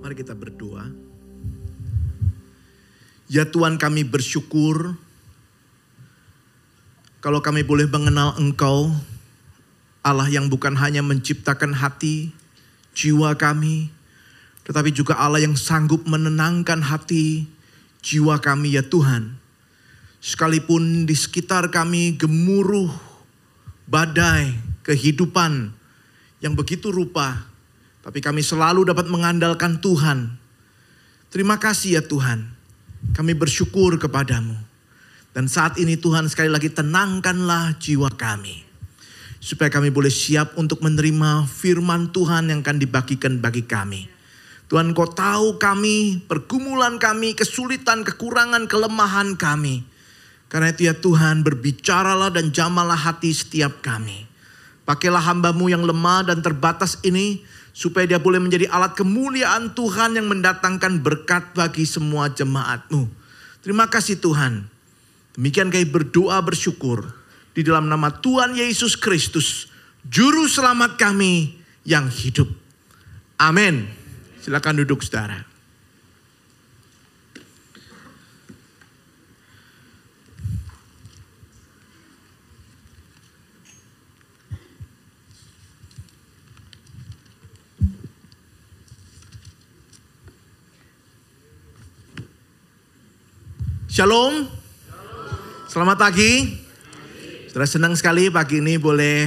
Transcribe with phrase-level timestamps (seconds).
[0.00, 0.88] Mari kita berdoa.
[3.30, 4.96] Ya Tuhan kami bersyukur
[7.20, 8.88] kalau kami boleh mengenal Engkau,
[10.00, 12.32] Allah yang bukan hanya menciptakan hati,
[12.96, 13.92] jiwa kami,
[14.64, 17.44] tetapi juga Allah yang sanggup menenangkan hati,
[18.00, 19.36] jiwa kami ya Tuhan.
[20.24, 22.88] Sekalipun di sekitar kami gemuruh
[23.84, 25.76] badai kehidupan
[26.40, 27.49] yang begitu rupa,
[28.00, 30.40] tapi kami selalu dapat mengandalkan Tuhan.
[31.28, 32.48] Terima kasih ya Tuhan.
[33.12, 34.56] Kami bersyukur kepadamu.
[35.30, 38.66] Dan saat ini Tuhan sekali lagi tenangkanlah jiwa kami.
[39.40, 44.10] Supaya kami boleh siap untuk menerima firman Tuhan yang akan dibagikan bagi kami.
[44.70, 49.82] Tuhan kau tahu kami, pergumulan kami, kesulitan, kekurangan, kelemahan kami.
[50.50, 54.26] Karena itu ya Tuhan berbicaralah dan jamalah hati setiap kami.
[54.82, 60.26] Pakailah hambamu yang lemah dan terbatas ini supaya dia boleh menjadi alat kemuliaan Tuhan yang
[60.30, 63.08] mendatangkan berkat bagi semua jemaatmu.
[63.60, 64.66] Terima kasih Tuhan.
[65.36, 67.06] Demikian kami berdoa bersyukur
[67.50, 69.66] di dalam nama Tuhan Yesus Kristus,
[70.06, 72.46] juru selamat kami yang hidup.
[73.40, 73.90] Amin.
[74.40, 75.49] Silakan duduk saudara.
[93.90, 94.46] Shalom.
[95.66, 96.46] Selamat pagi.
[97.50, 99.26] Saudara senang sekali pagi ini boleh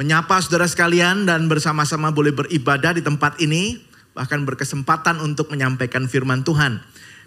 [0.00, 3.84] menyapa saudara sekalian dan bersama-sama boleh beribadah di tempat ini.
[4.16, 6.80] Bahkan berkesempatan untuk menyampaikan firman Tuhan.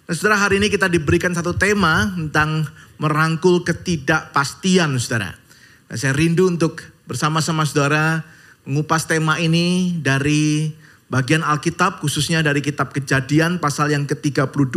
[0.09, 2.65] Nah saudara hari ini kita diberikan satu tema tentang
[2.97, 5.37] merangkul ketidakpastian saudara.
[5.85, 8.25] Nah, saya rindu untuk bersama-sama saudara
[8.65, 10.73] mengupas tema ini dari
[11.13, 14.73] bagian Alkitab khususnya dari kitab kejadian pasal yang ke-32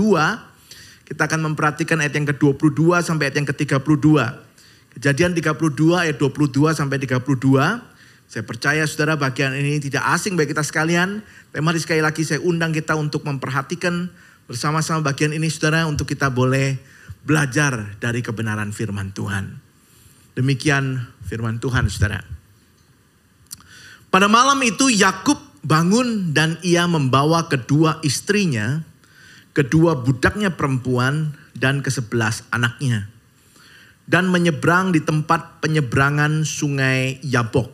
[1.11, 4.07] kita akan memperhatikan ayat yang ke-22 sampai ayat yang ke-32.
[4.95, 7.27] Kejadian 32 ayat 22 sampai 32.
[8.31, 11.19] Saya percaya saudara bagian ini tidak asing bagi kita sekalian.
[11.51, 14.07] Tapi mari sekali lagi saya undang kita untuk memperhatikan
[14.47, 16.79] bersama-sama bagian ini saudara untuk kita boleh
[17.27, 19.59] belajar dari kebenaran firman Tuhan.
[20.39, 22.23] Demikian firman Tuhan saudara.
[24.15, 28.87] Pada malam itu Yakub bangun dan ia membawa kedua istrinya
[29.51, 33.11] kedua budaknya perempuan dan kesebelas anaknya.
[34.11, 37.71] Dan menyeberang di tempat penyeberangan sungai Yabok.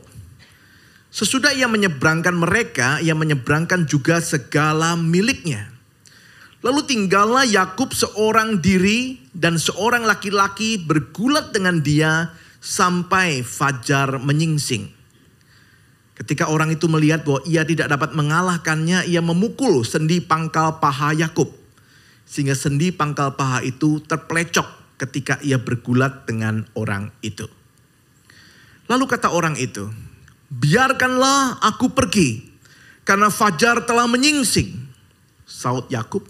[1.08, 5.72] Sesudah ia menyeberangkan mereka, ia menyeberangkan juga segala miliknya.
[6.60, 14.92] Lalu tinggallah Yakub seorang diri dan seorang laki-laki bergulat dengan dia sampai fajar menyingsing.
[16.20, 21.65] Ketika orang itu melihat bahwa ia tidak dapat mengalahkannya, ia memukul sendi pangkal paha Yakub
[22.26, 27.46] sehingga sendi pangkal paha itu terpelecok ketika ia bergulat dengan orang itu.
[28.90, 29.86] Lalu kata orang itu,
[30.50, 32.42] biarkanlah aku pergi
[33.06, 34.74] karena fajar telah menyingsing.
[35.46, 36.26] Saud Yakub,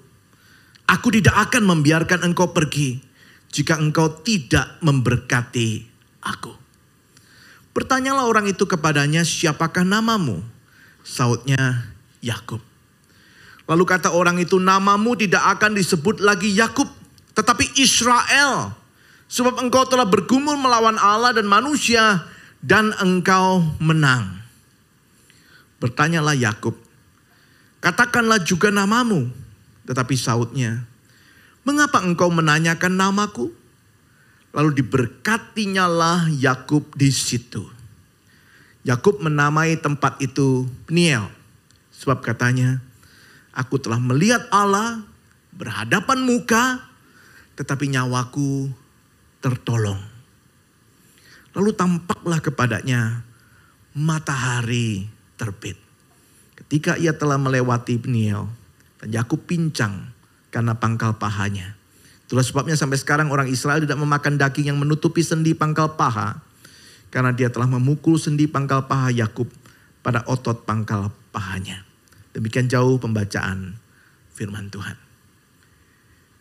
[0.84, 3.00] aku tidak akan membiarkan engkau pergi
[3.48, 5.88] jika engkau tidak memberkati
[6.20, 6.52] aku.
[7.72, 10.40] Bertanyalah orang itu kepadanya, siapakah namamu?
[11.04, 12.75] Saudnya Yakub.
[13.66, 16.86] Lalu kata orang itu, namamu tidak akan disebut lagi Yakub,
[17.34, 18.70] tetapi Israel.
[19.26, 22.22] Sebab engkau telah bergumul melawan Allah dan manusia
[22.62, 24.38] dan engkau menang.
[25.82, 26.78] Bertanyalah Yakub,
[27.82, 29.28] katakanlah juga namamu.
[29.86, 30.86] Tetapi sautnya,
[31.66, 33.50] mengapa engkau menanyakan namaku?
[34.54, 37.66] Lalu diberkatinya lah Yakub di situ.
[38.86, 41.26] Yakub menamai tempat itu Peniel.
[41.90, 42.78] Sebab katanya,
[43.56, 45.00] Aku telah melihat Allah
[45.56, 46.84] berhadapan muka,
[47.56, 48.68] tetapi nyawaku
[49.40, 49.98] tertolong.
[51.56, 53.24] Lalu tampaklah kepadanya
[53.96, 55.08] matahari
[55.40, 55.80] terbit.
[56.52, 58.52] Ketika ia telah melewati Peniel,
[59.00, 60.12] dan Yakub pincang
[60.52, 61.76] karena pangkal pahanya.
[62.26, 66.42] Itulah sebabnya sampai sekarang orang Israel tidak memakan daging yang menutupi sendi pangkal paha.
[67.08, 69.48] Karena dia telah memukul sendi pangkal paha Yakub
[70.02, 71.86] pada otot pangkal pahanya.
[72.36, 73.80] Demikian jauh pembacaan
[74.36, 75.00] firman Tuhan.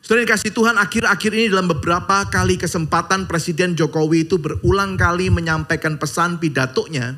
[0.04, 5.32] Saudara yang kasih Tuhan, akhir-akhir ini dalam beberapa kali kesempatan Presiden Jokowi itu berulang kali
[5.32, 7.18] menyampaikan pesan pidatonya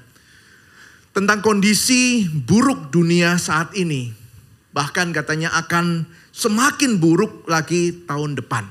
[1.11, 4.13] tentang kondisi buruk dunia saat ini.
[4.71, 8.69] Bahkan katanya akan semakin buruk lagi tahun depan.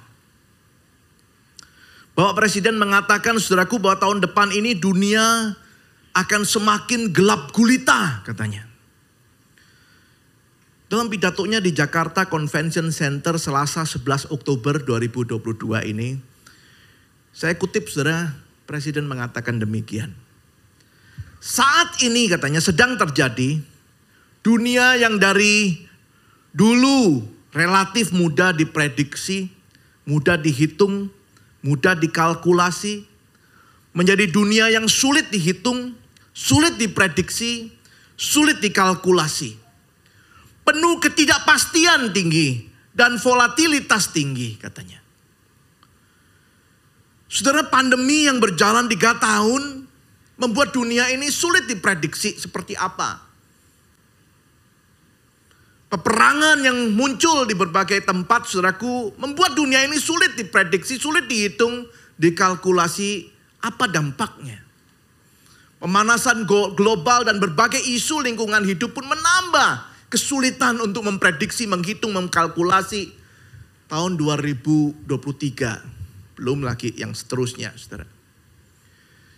[2.15, 5.53] Bapak Presiden mengatakan, saudaraku, bahwa tahun depan ini dunia
[6.17, 8.66] akan semakin gelap gulita, katanya.
[10.87, 16.15] Dalam pidatonya di Jakarta Convention Center Selasa 11 Oktober 2022 ini,
[17.35, 18.31] saya kutip saudara,
[18.71, 20.15] Presiden mengatakan demikian.
[21.43, 23.59] Saat ini katanya sedang terjadi
[24.47, 25.75] dunia yang dari
[26.55, 27.19] dulu
[27.51, 29.51] relatif mudah diprediksi,
[30.07, 31.11] mudah dihitung,
[31.67, 33.03] mudah dikalkulasi,
[33.91, 35.99] menjadi dunia yang sulit dihitung,
[36.31, 37.75] sulit diprediksi,
[38.15, 39.66] sulit dikalkulasi.
[40.67, 44.99] Penuh ketidakpastian tinggi dan volatilitas tinggi katanya.
[47.31, 49.87] Saudara pandemi yang berjalan tiga tahun
[50.43, 53.23] membuat dunia ini sulit diprediksi seperti apa.
[55.87, 61.87] Peperangan yang muncul di berbagai tempat, saudaraku, membuat dunia ini sulit diprediksi, sulit dihitung,
[62.19, 63.31] dikalkulasi
[63.63, 64.67] apa dampaknya.
[65.79, 66.43] Pemanasan
[66.75, 73.11] global dan berbagai isu lingkungan hidup pun menambah kesulitan untuk memprediksi, menghitung, mengkalkulasi
[73.91, 75.07] tahun 2023.
[76.37, 78.07] Belum lagi yang seterusnya, saudara.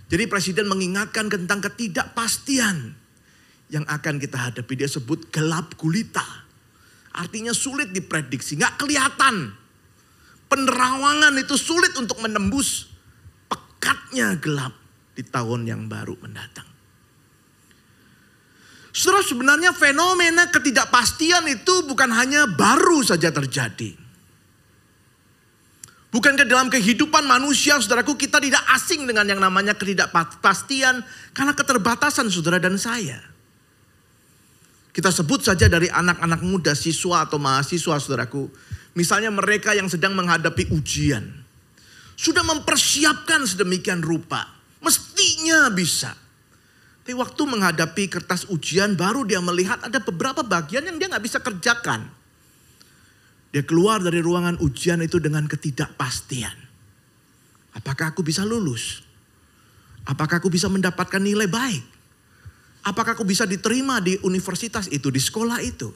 [0.08, 2.96] Jadi presiden mengingatkan tentang ketidakpastian
[3.68, 4.72] yang akan kita hadapi.
[4.72, 6.24] Dia sebut gelap gulita.
[7.12, 9.52] Artinya sulit diprediksi, nggak kelihatan.
[10.48, 12.88] Penerawangan itu sulit untuk menembus
[13.52, 14.72] pekatnya gelap
[15.12, 16.67] di tahun yang baru mendatang.
[18.92, 23.94] Saudara sebenarnya fenomena ketidakpastian itu bukan hanya baru saja terjadi.
[26.08, 31.04] Bukankah dalam kehidupan manusia saudaraku kita tidak asing dengan yang namanya ketidakpastian
[31.36, 33.20] karena keterbatasan saudara dan saya.
[34.88, 38.48] Kita sebut saja dari anak-anak muda, siswa atau mahasiswa saudaraku.
[38.96, 41.22] Misalnya mereka yang sedang menghadapi ujian.
[42.18, 44.42] Sudah mempersiapkan sedemikian rupa.
[44.82, 46.18] Mestinya bisa.
[47.08, 51.40] Tapi waktu menghadapi kertas ujian baru dia melihat ada beberapa bagian yang dia nggak bisa
[51.40, 52.04] kerjakan.
[53.48, 56.52] Dia keluar dari ruangan ujian itu dengan ketidakpastian.
[57.72, 59.00] Apakah aku bisa lulus?
[60.04, 61.80] Apakah aku bisa mendapatkan nilai baik?
[62.84, 65.88] Apakah aku bisa diterima di universitas itu, di sekolah itu?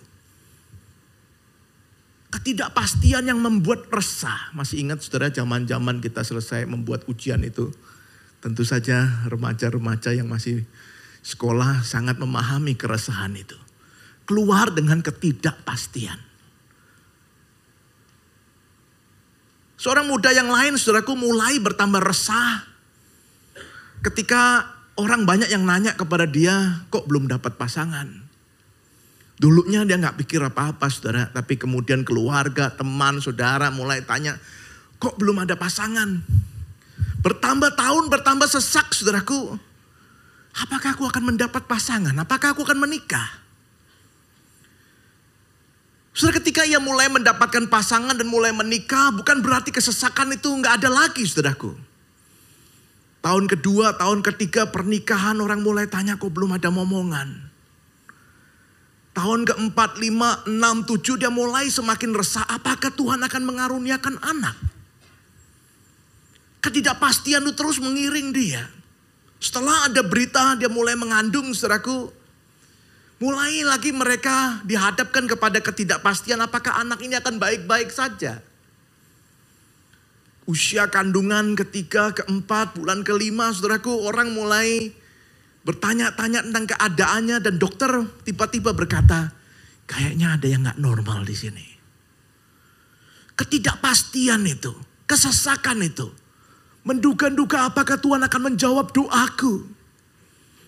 [2.33, 4.49] Ketidakpastian yang membuat resah.
[4.57, 7.69] Masih ingat saudara zaman-zaman kita selesai membuat ujian itu.
[8.41, 10.65] Tentu saja remaja-remaja yang masih
[11.23, 13.57] sekolah sangat memahami keresahan itu.
[14.27, 16.19] Keluar dengan ketidakpastian.
[19.83, 22.63] Seorang muda yang lain saudaraku mulai bertambah resah
[24.03, 28.07] ketika orang banyak yang nanya kepada dia, kok belum dapat pasangan?
[29.43, 34.39] Dulunya dia nggak pikir apa-apa saudara, tapi kemudian keluarga, teman, saudara mulai tanya,
[35.03, 36.23] kok belum ada pasangan?
[37.23, 39.59] Bertambah tahun, bertambah sesak saudaraku.
[40.53, 42.13] Apakah aku akan mendapat pasangan?
[42.21, 43.41] Apakah aku akan menikah?
[46.13, 50.93] Saudara ketika ia mulai mendapatkan pasangan dan mulai menikah, bukan berarti kesesakan itu nggak ada
[50.93, 51.73] lagi saudaraku.
[53.25, 57.49] Tahun kedua, tahun ketiga pernikahan orang mulai tanya kok belum ada momongan.
[59.13, 62.45] Tahun keempat, lima, enam, tujuh dia mulai semakin resah.
[62.49, 64.57] Apakah Tuhan akan mengaruniakan anak?
[66.61, 68.69] Ketidakpastian itu terus mengiring dia.
[69.43, 72.15] Setelah ada berita dia mulai mengandung saudaraku.
[73.19, 78.39] Mulai lagi mereka dihadapkan kepada ketidakpastian apakah anak ini akan baik-baik saja.
[80.47, 84.91] Usia kandungan ketiga, keempat, bulan kelima, saudaraku orang mulai
[85.63, 87.91] bertanya-tanya tentang keadaannya dan dokter
[88.27, 89.31] tiba-tiba berkata,
[89.87, 91.67] kayaknya ada yang gak normal di sini.
[93.39, 94.75] Ketidakpastian itu,
[95.07, 96.11] kesesakan itu,
[96.83, 99.65] menduga-duga apakah Tuhan akan menjawab doaku.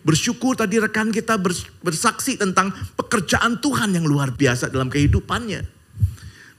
[0.05, 1.41] Bersyukur tadi rekan kita
[1.81, 5.65] bersaksi tentang pekerjaan Tuhan yang luar biasa dalam kehidupannya.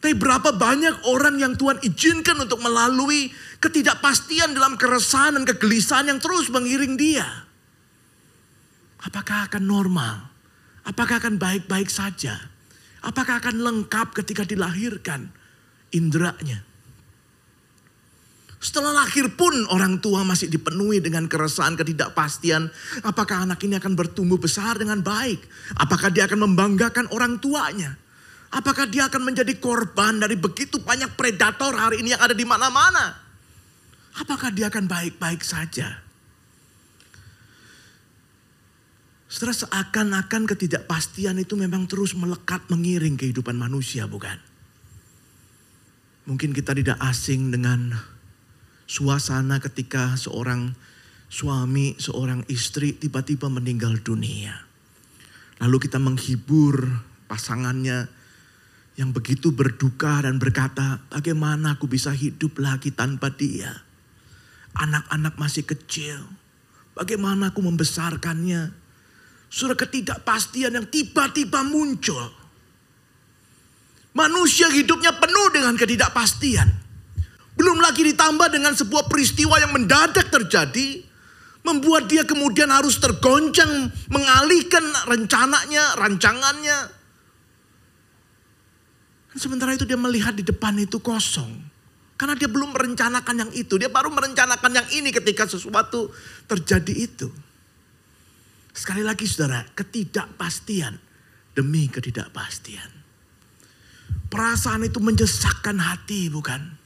[0.01, 3.29] Tapi berapa banyak orang yang Tuhan izinkan untuk melalui
[3.61, 7.25] ketidakpastian dalam keresahan dan kegelisahan yang terus mengiring dia.
[9.01, 10.29] Apakah akan normal?
[10.85, 12.37] Apakah akan baik-baik saja?
[13.05, 15.29] Apakah akan lengkap ketika dilahirkan
[15.93, 16.65] indranya?
[18.65, 22.65] Setelah lahir pun orang tua masih dipenuhi dengan keresahan ketidakpastian.
[23.05, 25.37] Apakah anak ini akan bertumbuh besar dengan baik?
[25.77, 27.93] Apakah dia akan membanggakan orang tuanya?
[28.49, 33.13] Apakah dia akan menjadi korban dari begitu banyak predator hari ini yang ada di mana-mana?
[34.17, 36.01] Apakah dia akan baik-baik saja?
[39.29, 44.41] Setelah seakan-akan ketidakpastian itu memang terus melekat mengiring kehidupan manusia bukan?
[46.25, 48.14] Mungkin kita tidak asing dengan
[48.85, 50.77] suasana ketika seorang
[51.29, 54.65] suami, seorang istri tiba-tiba meninggal dunia.
[55.59, 56.85] Lalu kita menghibur
[57.25, 58.07] pasangannya
[58.95, 63.83] yang begitu berduka dan berkata, bagaimana aku bisa hidup lagi tanpa dia?
[64.75, 66.23] Anak-anak masih kecil,
[66.95, 68.71] bagaimana aku membesarkannya?
[69.51, 72.27] Surah ketidakpastian yang tiba-tiba muncul.
[74.15, 76.84] Manusia hidupnya penuh dengan ketidakpastian.
[77.55, 81.03] Belum lagi ditambah dengan sebuah peristiwa yang mendadak terjadi.
[81.65, 86.77] Membuat dia kemudian harus tergoncang mengalihkan rencananya, rancangannya.
[89.33, 91.57] Sementara itu dia melihat di depan itu kosong.
[92.15, 93.75] Karena dia belum merencanakan yang itu.
[93.75, 96.13] Dia baru merencanakan yang ini ketika sesuatu
[96.47, 97.27] terjadi itu.
[98.75, 100.95] Sekali lagi saudara, ketidakpastian
[101.55, 102.91] demi ketidakpastian.
[104.27, 106.84] Perasaan itu menjesakkan hati bukan?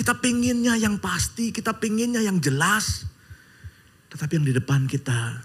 [0.00, 3.04] Kita pinginnya yang pasti, kita pinginnya yang jelas.
[4.08, 5.44] Tetapi yang di depan kita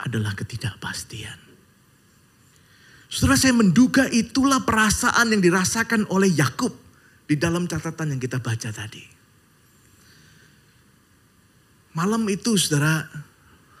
[0.00, 1.36] adalah ketidakpastian.
[3.12, 6.72] Saudara saya menduga itulah perasaan yang dirasakan oleh Yakub
[7.28, 9.04] di dalam catatan yang kita baca tadi.
[11.92, 13.04] Malam itu saudara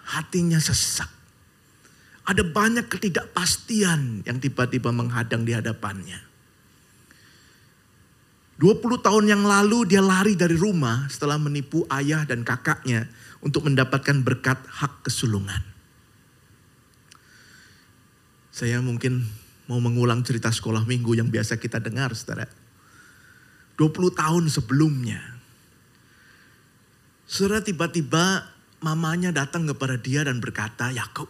[0.04, 1.08] hatinya sesak.
[2.28, 6.33] Ada banyak ketidakpastian yang tiba-tiba menghadang di hadapannya.
[8.54, 13.10] 20 tahun yang lalu dia lari dari rumah setelah menipu ayah dan kakaknya
[13.42, 15.58] untuk mendapatkan berkat hak kesulungan.
[18.54, 19.26] Saya mungkin
[19.66, 22.46] mau mengulang cerita sekolah minggu yang biasa kita dengar, saudara.
[23.74, 25.18] 20 tahun sebelumnya,
[27.26, 28.46] saudara tiba-tiba
[28.78, 31.26] mamanya datang kepada dia dan berkata, Yakub,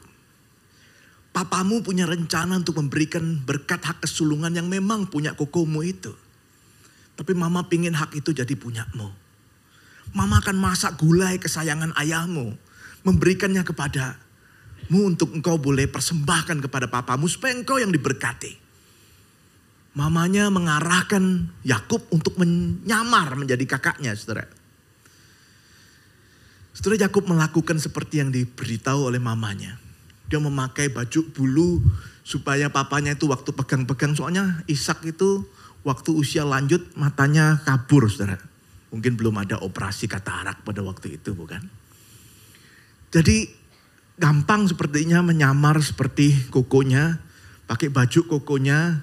[1.33, 6.13] papamu punya rencana untuk memberikan berkat hak kesulungan yang memang punya kokomu itu.
[7.15, 9.11] Tapi mama pingin hak itu jadi punyamu.
[10.15, 12.55] Mama akan masak gulai kesayangan ayahmu.
[13.07, 18.65] Memberikannya kepadamu untuk engkau boleh persembahkan kepada papamu supaya engkau yang diberkati.
[19.95, 24.51] Mamanya mengarahkan Yakub untuk menyamar menjadi kakaknya, saudara.
[26.75, 29.79] Saudara Yakub melakukan seperti yang diberitahu oleh mamanya.
[30.27, 31.79] Dia memakai baju bulu
[32.27, 34.19] supaya papanya itu waktu pegang-pegang.
[34.19, 35.47] Soalnya Ishak itu
[35.85, 38.41] waktu usia lanjut matanya kabur, saudara.
[38.91, 41.61] Mungkin belum ada operasi katarak pada waktu itu bukan.
[43.13, 43.47] Jadi
[44.19, 47.21] gampang sepertinya menyamar seperti kokonya.
[47.65, 49.01] Pakai baju kokonya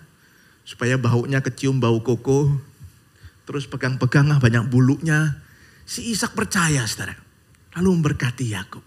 [0.68, 2.50] supaya baunya kecium bau koko.
[3.46, 5.42] Terus pegang-pegang banyak bulunya.
[5.86, 7.16] Si Ishak percaya saudara.
[7.78, 8.84] Lalu memberkati Yakub.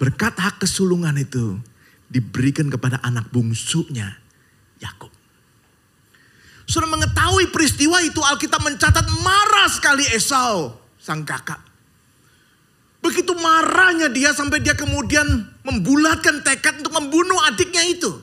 [0.00, 1.60] Berkat hak kesulungan itu
[2.08, 4.16] diberikan kepada anak bungsunya
[4.80, 5.19] Yakub.
[6.70, 10.70] Sudah mengetahui peristiwa itu Alkitab mencatat marah sekali Esau,
[11.02, 11.58] sang kakak.
[13.02, 15.26] Begitu marahnya dia sampai dia kemudian
[15.66, 18.22] membulatkan tekad untuk membunuh adiknya itu.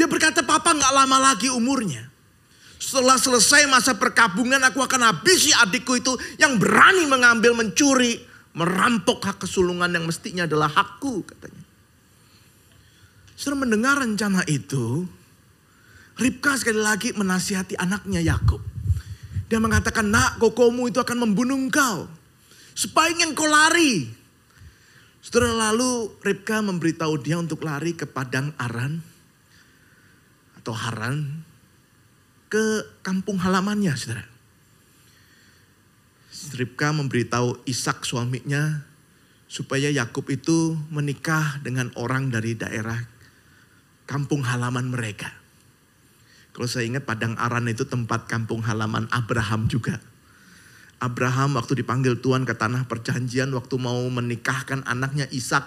[0.00, 2.08] Dia berkata, papa gak lama lagi umurnya.
[2.80, 8.16] Setelah selesai masa perkabungan aku akan habisi adikku itu yang berani mengambil, mencuri,
[8.56, 11.68] merampok hak kesulungan yang mestinya adalah hakku katanya.
[13.36, 15.04] Setelah mendengar rencana itu,
[16.20, 18.60] Ribka sekali lagi menasihati anaknya Yakub.
[19.48, 22.04] Dia mengatakan, nak kokomu itu akan membunuh engkau.
[22.76, 24.04] Sebaiknya engkau lari.
[25.24, 29.00] Setelah lalu Ribka memberitahu dia untuk lari ke Padang Aran.
[30.60, 31.40] Atau Haran.
[32.52, 34.28] Ke kampung halamannya saudara.
[36.52, 38.84] Ribka memberitahu Ishak suaminya.
[39.48, 43.00] Supaya Yakub itu menikah dengan orang dari daerah
[44.04, 45.39] kampung halaman mereka.
[46.60, 49.96] Kalau saya ingat Padang Aran itu tempat kampung halaman Abraham juga.
[51.00, 55.64] Abraham waktu dipanggil Tuhan ke tanah perjanjian waktu mau menikahkan anaknya Ishak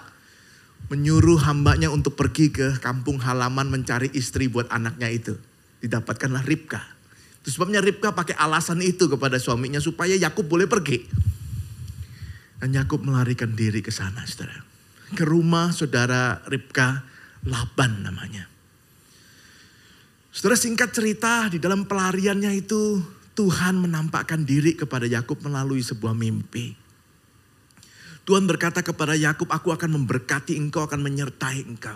[0.94, 5.34] menyuruh hambanya untuk pergi ke kampung halaman mencari istri buat anaknya itu.
[5.82, 6.78] Didapatkanlah Ribka.
[7.42, 11.10] Itu sebabnya Ribka pakai alasan itu kepada suaminya supaya Yakub boleh pergi.
[12.62, 14.62] Dan Yakub melarikan diri ke sana, saudara.
[15.10, 17.02] Ke rumah saudara Ribka,
[17.50, 18.53] Laban namanya.
[20.34, 22.98] Saudara singkat cerita di dalam pelariannya itu
[23.38, 26.74] Tuhan menampakkan diri kepada Yakub melalui sebuah mimpi.
[28.26, 31.94] Tuhan berkata kepada Yakub, "Aku akan memberkati engkau, akan menyertai engkau.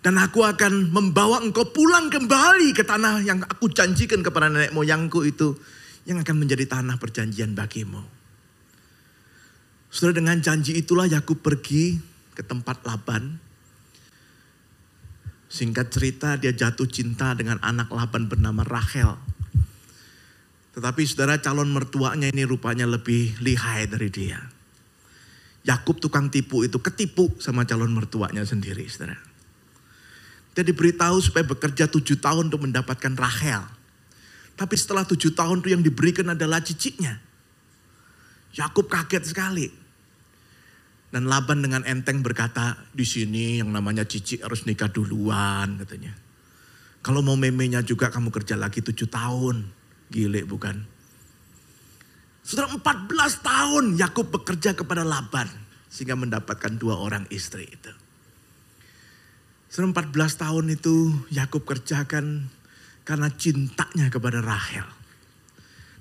[0.00, 5.20] Dan aku akan membawa engkau pulang kembali ke tanah yang aku janjikan kepada nenek moyangku
[5.28, 5.60] itu
[6.08, 8.00] yang akan menjadi tanah perjanjian bagimu."
[9.92, 12.00] Saudara dengan janji itulah Yakub pergi
[12.32, 13.44] ke tempat Laban
[15.56, 19.16] Singkat cerita dia jatuh cinta dengan anak Laban bernama Rachel.
[20.76, 24.36] Tetapi saudara calon mertuanya ini rupanya lebih lihai dari dia.
[25.64, 29.16] Yakub tukang tipu itu ketipu sama calon mertuanya sendiri saudara.
[30.52, 33.64] Dia diberitahu supaya bekerja tujuh tahun untuk mendapatkan Rahel.
[34.60, 37.16] Tapi setelah tujuh tahun itu yang diberikan adalah ciciknya.
[38.52, 39.72] Yakub kaget sekali.
[41.16, 46.12] Dan Laban dengan enteng berkata, di sini yang namanya cicik harus nikah duluan katanya.
[47.00, 49.64] Kalau mau memenya juga kamu kerja lagi tujuh tahun.
[50.12, 50.76] Gile bukan?
[52.44, 53.08] Sudah 14
[53.40, 55.48] tahun Yakub bekerja kepada Laban.
[55.88, 57.96] Sehingga mendapatkan dua orang istri itu.
[59.72, 62.52] Selama 14 tahun itu Yakub kerjakan
[63.08, 64.84] karena cintanya kepada Rahel.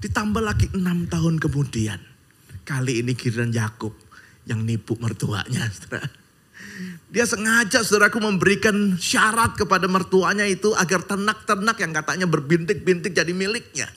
[0.03, 2.03] Ditambah lagi enam tahun kemudian.
[2.67, 4.04] Kali ini giliran Yakub
[4.45, 5.69] yang nipu mertuanya.
[5.75, 6.07] Saudara.
[7.07, 13.87] Dia sengaja saudaraku memberikan syarat kepada mertuanya itu agar ternak-ternak yang katanya berbintik-bintik jadi miliknya.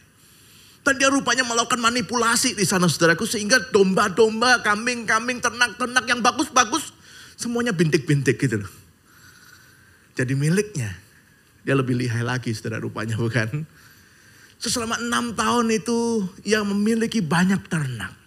[0.86, 6.94] Dan dia rupanya melakukan manipulasi di sana saudaraku sehingga domba-domba, kambing-kambing, ternak-ternak yang bagus-bagus
[7.34, 8.70] semuanya bintik-bintik gitu loh
[10.18, 10.90] jadi miliknya.
[11.62, 13.62] Dia lebih lihai lagi saudara rupanya bukan.
[14.58, 18.17] Selama enam tahun itu ia memiliki banyak ternak.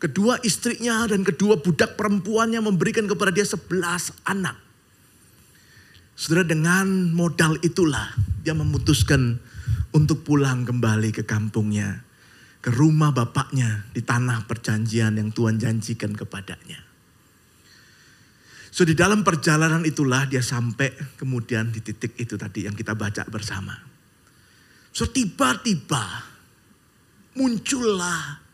[0.00, 4.56] Kedua istrinya dan kedua budak perempuannya memberikan kepada dia sebelas anak.
[6.16, 9.36] Saudara dengan modal itulah dia memutuskan
[9.92, 12.00] untuk pulang kembali ke kampungnya.
[12.64, 16.80] Ke rumah bapaknya di tanah perjanjian yang Tuhan janjikan kepadanya.
[18.68, 23.24] So di dalam perjalanan itulah dia sampai kemudian di titik itu tadi yang kita baca
[23.28, 23.76] bersama.
[24.92, 26.04] So tiba-tiba
[27.36, 28.49] muncullah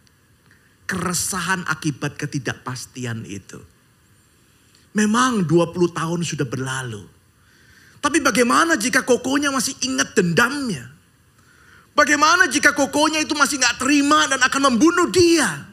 [0.86, 3.58] keresahan akibat ketidakpastian itu.
[4.96, 7.04] Memang 20 tahun sudah berlalu.
[8.00, 10.88] Tapi bagaimana jika kokonya masih ingat dendamnya?
[11.92, 15.64] Bagaimana jika kokonya itu masih gak terima dan akan membunuh dia?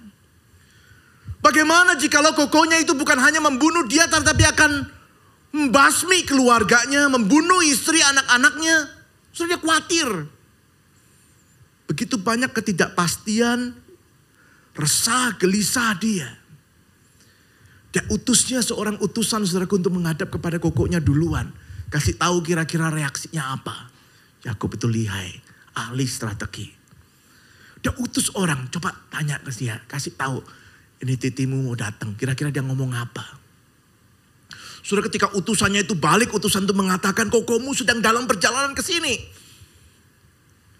[1.43, 4.71] Bagaimana jika lo kokonya itu bukan hanya membunuh dia tetapi akan
[5.51, 8.87] membasmi keluarganya, membunuh istri anak-anaknya.
[9.35, 10.07] Dia khawatir.
[11.91, 13.75] Begitu banyak ketidakpastian,
[14.77, 16.29] resah, gelisah dia.
[17.93, 21.53] Dia utusnya seorang utusan saudaraku untuk menghadap kepada kokonya duluan.
[21.93, 23.93] Kasih tahu kira-kira reaksinya apa.
[24.41, 25.29] Yakub itu lihai,
[25.77, 26.73] ahli strategi.
[27.83, 30.41] Dia utus orang, coba tanya ke dia, kasih tahu
[31.03, 33.43] ini titimu mau datang, kira-kira dia ngomong apa?
[34.83, 39.15] Sudah ketika utusannya itu balik, utusan itu mengatakan, kokomu sedang dalam perjalanan ke sini.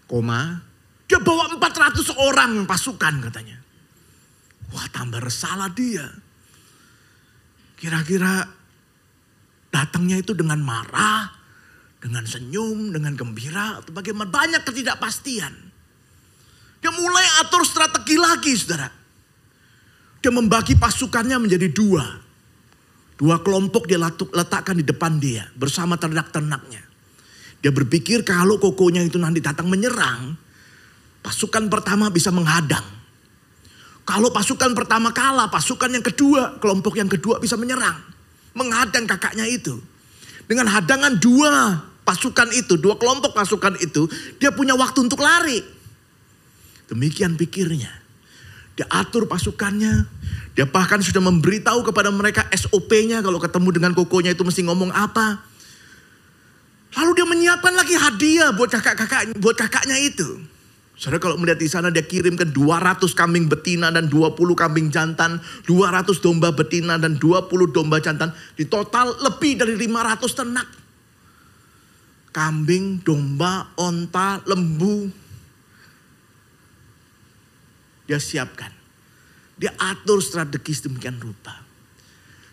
[0.04, 0.60] Koma,
[1.08, 3.63] dia bawa 400 orang pasukan katanya.
[4.74, 6.02] Wah tambah resalah dia.
[7.78, 8.42] Kira-kira
[9.70, 11.30] datangnya itu dengan marah,
[12.02, 15.54] dengan senyum, dengan gembira, atau bagaimana banyak ketidakpastian.
[16.82, 18.90] Dia mulai atur strategi lagi saudara.
[20.18, 22.04] Dia membagi pasukannya menjadi dua.
[23.14, 24.00] Dua kelompok dia
[24.34, 26.82] letakkan di depan dia bersama ternak-ternaknya.
[27.62, 30.36] Dia berpikir kalau kokonya itu nanti datang menyerang,
[31.22, 33.03] pasukan pertama bisa menghadang.
[34.04, 37.96] Kalau pasukan pertama kalah, pasukan yang kedua, kelompok yang kedua bisa menyerang.
[38.52, 39.80] Menghadang kakaknya itu.
[40.44, 44.04] Dengan hadangan dua pasukan itu, dua kelompok pasukan itu,
[44.36, 45.64] dia punya waktu untuk lari.
[46.92, 47.88] Demikian pikirnya.
[48.76, 50.04] Dia atur pasukannya.
[50.54, 55.42] Dia bahkan sudah memberitahu kepada mereka SOP-nya kalau ketemu dengan kokonya itu mesti ngomong apa.
[56.94, 60.38] Lalu dia menyiapkan lagi hadiah buat kakak-kakak buat kakaknya itu.
[60.94, 66.06] Saudara kalau melihat di sana dia kirimkan 200 kambing betina dan 20 kambing jantan, 200
[66.22, 68.30] domba betina dan 20 domba jantan.
[68.54, 70.68] Di total lebih dari 500 ternak.
[72.30, 75.06] Kambing, domba, onta, lembu,
[78.06, 78.70] dia siapkan.
[79.54, 81.54] Dia atur strategis demikian rupa.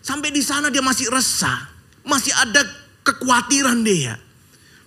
[0.02, 1.70] Sampai di sana dia masih resah.
[2.02, 2.62] Masih ada
[3.06, 4.18] kekhawatiran dia.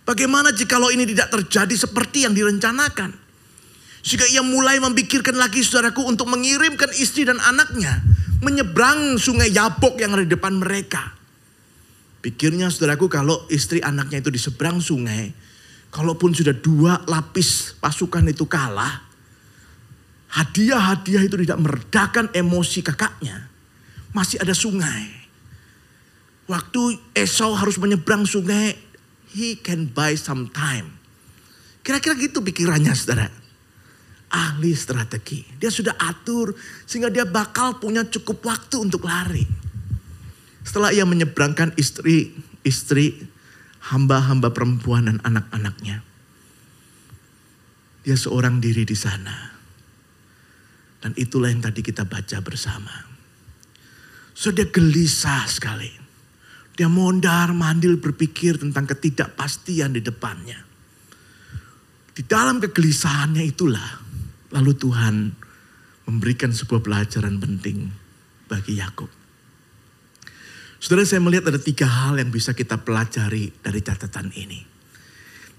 [0.04, 3.25] Bagaimana jikalau ini tidak terjadi seperti yang direncanakan.
[4.06, 8.06] Sehingga ia mulai memikirkan lagi saudaraku untuk mengirimkan istri dan anaknya.
[8.46, 11.18] Menyeberang sungai Yabok yang ada di depan mereka.
[12.22, 15.34] Pikirnya saudaraku kalau istri anaknya itu di seberang sungai.
[15.90, 19.06] Kalaupun sudah dua lapis pasukan itu kalah
[20.36, 23.48] hadiah-hadiah itu tidak meredakan emosi kakaknya,
[24.12, 25.08] masih ada sungai.
[26.46, 28.76] Waktu Esau harus menyeberang sungai,
[29.34, 30.94] he can buy some time.
[31.82, 33.45] Kira-kira gitu pikirannya saudara.
[34.36, 35.48] Ahli strategi.
[35.56, 36.52] Dia sudah atur
[36.84, 39.48] sehingga dia bakal punya cukup waktu untuk lari.
[40.68, 43.16] Setelah ia menyeberangkan istri-istri,
[43.96, 46.04] hamba-hamba perempuan dan anak-anaknya.
[48.04, 49.56] Dia seorang diri di sana
[51.06, 52.90] dan itulah yang tadi kita baca bersama.
[54.34, 55.94] Sudah gelisah sekali.
[56.76, 60.60] Dia mondar mandil berpikir tentang ketidakpastian di depannya.
[62.12, 64.05] Di dalam kegelisahannya itulah
[64.56, 65.36] lalu Tuhan
[66.08, 67.92] memberikan sebuah pelajaran penting
[68.48, 69.12] bagi Yakub.
[70.80, 74.64] Saudara saya melihat ada tiga hal yang bisa kita pelajari dari catatan ini.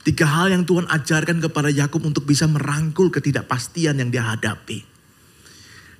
[0.07, 4.87] Tiga hal yang Tuhan ajarkan kepada Yakub untuk bisa merangkul ketidakpastian yang dia hadapi.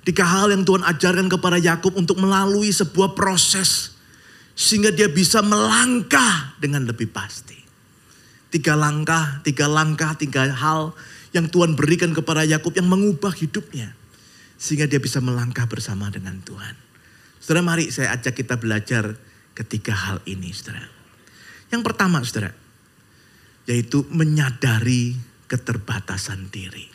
[0.07, 3.99] Tiga hal yang Tuhan ajarkan kepada Yakub untuk melalui sebuah proses
[4.55, 7.59] sehingga dia bisa melangkah dengan lebih pasti.
[8.47, 10.95] Tiga langkah, tiga langkah, tiga hal
[11.37, 13.93] yang Tuhan berikan kepada Yakub yang mengubah hidupnya
[14.57, 16.73] sehingga dia bisa melangkah bersama dengan Tuhan.
[17.37, 19.15] Saudara mari saya ajak kita belajar
[19.53, 20.89] ketiga hal ini saudara.
[21.69, 22.51] Yang pertama saudara,
[23.69, 25.15] yaitu menyadari
[25.47, 26.89] keterbatasan diri.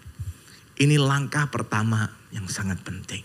[0.81, 3.21] Ini langkah pertama yang sangat penting.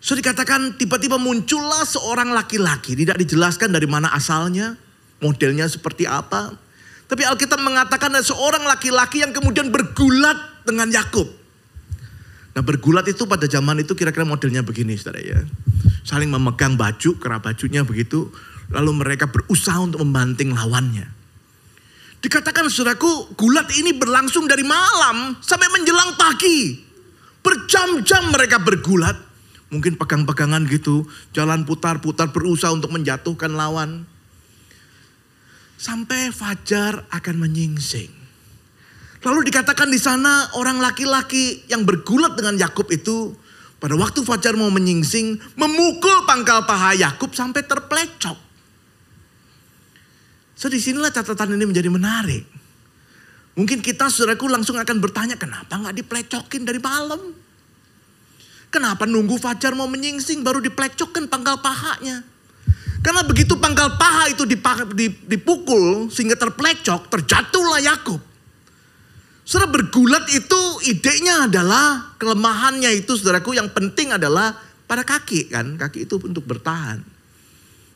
[0.00, 2.96] So dikatakan tiba-tiba muncullah seorang laki-laki.
[2.96, 4.76] Tidak dijelaskan dari mana asalnya,
[5.20, 6.56] modelnya seperti apa.
[7.10, 11.26] Tapi Alkitab mengatakan ada seorang laki-laki yang kemudian bergulat dengan Yakub.
[12.54, 15.42] Nah bergulat itu pada zaman itu kira-kira modelnya begini saudara ya.
[16.06, 18.30] Saling memegang baju, kerah bajunya begitu.
[18.70, 21.10] Lalu mereka berusaha untuk membanting lawannya.
[22.20, 26.78] Dikatakan saudaraku gulat ini berlangsung dari malam sampai menjelang pagi.
[27.40, 29.16] Berjam-jam mereka bergulat.
[29.70, 31.06] Mungkin pegang-pegangan gitu.
[31.30, 34.09] Jalan putar-putar berusaha untuk menjatuhkan lawan.
[35.80, 38.12] Sampai fajar akan menyingsing.
[39.24, 43.32] Lalu dikatakan di sana orang laki-laki yang bergulat dengan Yakub itu
[43.80, 48.36] pada waktu fajar mau menyingsing memukul pangkal paha Yakub sampai terplecok.
[50.52, 52.44] So di sinilah catatan ini menjadi menarik.
[53.56, 57.32] Mungkin kita saudaraku langsung akan bertanya kenapa nggak diplecokin dari malam?
[58.68, 62.22] Kenapa nunggu fajar mau menyingsing baru diplecokkan pangkal pahanya?
[63.00, 64.44] Karena begitu pangkal paha itu
[65.24, 68.20] dipukul sehingga terplecok, terjatuhlah Yakub.
[69.50, 74.54] Saudara bergulat itu idenya adalah kelemahannya itu saudaraku yang penting adalah
[74.86, 75.74] pada kaki kan.
[75.74, 77.02] Kaki itu untuk bertahan.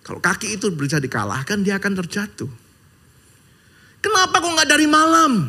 [0.03, 2.51] Kalau kaki itu bisa dikalahkan dia akan terjatuh.
[4.03, 5.47] Kenapa kok nggak dari malam?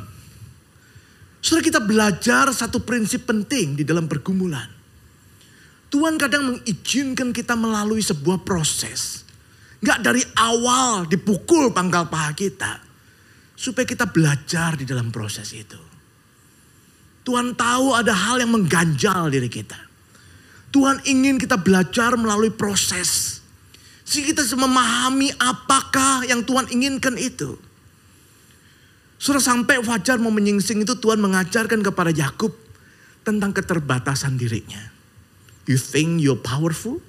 [1.41, 4.69] Saudara kita belajar satu prinsip penting di dalam pergumulan.
[5.89, 9.24] Tuhan kadang mengizinkan kita melalui sebuah proses.
[9.85, 12.81] Nggak dari awal dipukul pangkal paha kita.
[13.53, 15.77] Supaya kita belajar di dalam proses itu.
[17.21, 19.77] Tuhan tahu ada hal yang mengganjal diri kita.
[20.73, 23.39] Tuhan ingin kita belajar melalui proses.
[24.01, 27.57] Sehingga kita memahami apakah yang Tuhan inginkan itu.
[29.21, 32.53] Sudah sampai fajar mau menyingsing itu Tuhan mengajarkan kepada Yakub
[33.25, 34.93] tentang keterbatasan dirinya.
[35.65, 37.01] You think you're powerful?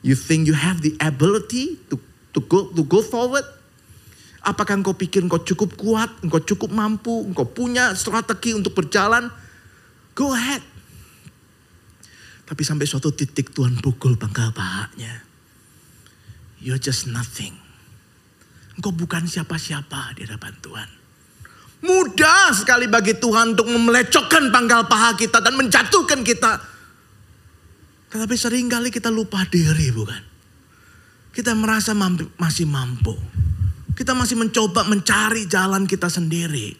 [0.00, 2.00] You think you have the ability to
[2.32, 3.44] to go to go forward?
[4.40, 9.28] Apakah engkau pikir engkau cukup kuat, engkau cukup mampu, engkau punya strategi untuk berjalan?
[10.16, 10.64] Go ahead.
[12.48, 15.22] Tapi sampai suatu titik Tuhan pukul pangkal pahanya.
[16.64, 17.54] You're just nothing.
[18.80, 20.88] Engkau bukan siapa-siapa di hadapan Tuhan.
[21.80, 26.60] Mudah sekali bagi Tuhan untuk memelecokkan pangkal paha kita dan menjatuhkan kita.
[28.10, 30.22] Tetapi sering kali kita lupa diri bukan?
[31.30, 33.14] Kita merasa mampu, masih mampu.
[33.94, 36.74] Kita masih mencoba mencari jalan kita sendiri.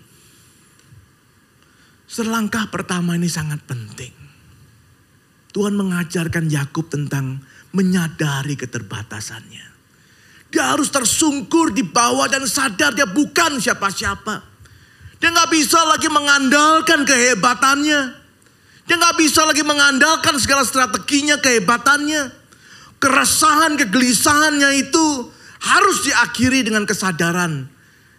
[2.11, 4.11] Selangkah pertama ini sangat penting.
[5.55, 7.39] Tuhan mengajarkan Yakub tentang
[7.71, 9.67] menyadari keterbatasannya.
[10.51, 14.43] Dia harus tersungkur di bawah dan sadar dia bukan siapa-siapa.
[15.23, 18.20] Dia nggak bisa lagi mengandalkan kehebatannya.
[18.91, 22.35] Dia nggak bisa lagi mengandalkan segala strateginya, kehebatannya.
[22.99, 25.31] Keresahan, kegelisahannya itu
[25.63, 27.71] harus diakhiri dengan kesadaran.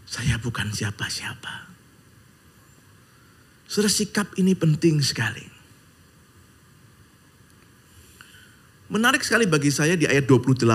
[0.08, 1.68] Saya bukan siapa-siapa.
[3.68, 5.44] Sudah sikap ini penting sekali.
[8.88, 10.68] Menarik sekali bagi saya di ayat 28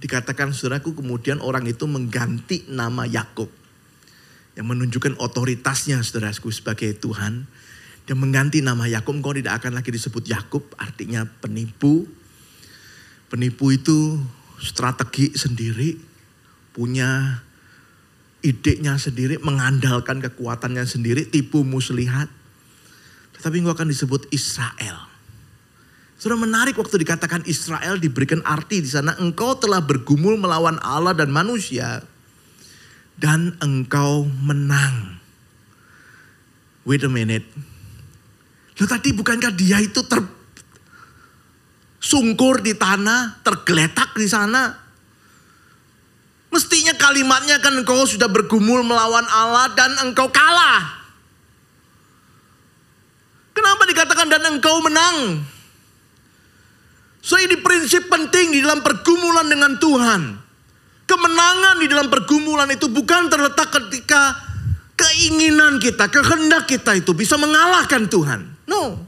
[0.00, 3.52] dikatakan saudaraku kemudian orang itu mengganti nama Yakub
[4.56, 7.44] yang menunjukkan otoritasnya saudaraku sebagai Tuhan.
[8.06, 12.06] Dia mengganti nama Yakub, kau tidak akan lagi disebut Yakub, artinya penipu.
[13.26, 14.22] Penipu itu
[14.62, 15.98] strategi sendiri,
[16.70, 17.42] punya
[18.46, 22.30] idenya sendiri, mengandalkan kekuatannya sendiri, tipu muslihat.
[23.34, 25.10] Tetapi engkau akan disebut Israel.
[26.16, 31.28] Sudah menarik waktu dikatakan Israel diberikan arti di sana engkau telah bergumul melawan Allah dan
[31.28, 32.00] manusia
[33.20, 35.20] dan engkau menang.
[36.88, 37.44] Wait a minute.
[38.76, 40.04] Loh tadi bukankah dia itu
[42.00, 44.86] tersungkur di tanah, tergeletak di sana?
[47.06, 51.06] kalimatnya kan engkau sudah bergumul melawan Allah dan engkau kalah.
[53.54, 55.46] Kenapa dikatakan dan engkau menang?
[57.22, 60.22] So ini prinsip penting di dalam pergumulan dengan Tuhan.
[61.06, 64.34] Kemenangan di dalam pergumulan itu bukan terletak ketika
[64.98, 68.55] keinginan kita, kehendak kita itu bisa mengalahkan Tuhan.
[68.66, 68.98] No.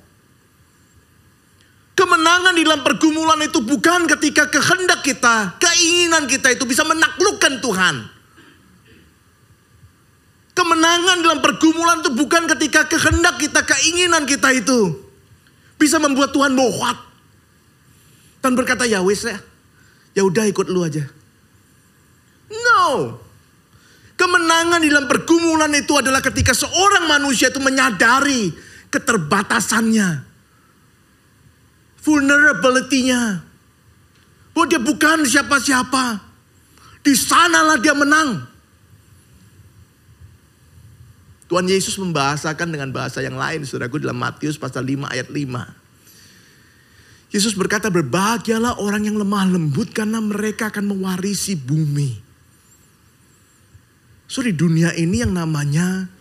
[1.98, 7.94] Kemenangan di dalam pergumulan itu bukan ketika kehendak kita, keinginan kita itu bisa menaklukkan Tuhan.
[10.54, 14.94] Kemenangan dalam pergumulan itu bukan ketika kehendak kita, keinginan kita itu
[15.78, 16.98] bisa membuat Tuhan bohot
[18.42, 19.38] dan berkata ya wis ya,
[20.14, 21.02] ya udah ikut lu aja.
[22.50, 23.18] No.
[24.18, 28.50] Kemenangan dalam pergumulan itu adalah ketika seorang manusia itu menyadari
[28.88, 30.28] keterbatasannya
[32.08, 33.44] vulnerability-nya.
[34.56, 36.24] Bahwa dia bukan siapa-siapa.
[37.04, 38.48] Di sanalah dia menang.
[41.48, 47.32] Tuhan Yesus membahasakan dengan bahasa yang lain, saudaraku dalam Matius pasal 5 ayat 5.
[47.32, 52.20] Yesus berkata, berbahagialah orang yang lemah lembut karena mereka akan mewarisi bumi.
[54.28, 56.12] So di dunia ini yang namanya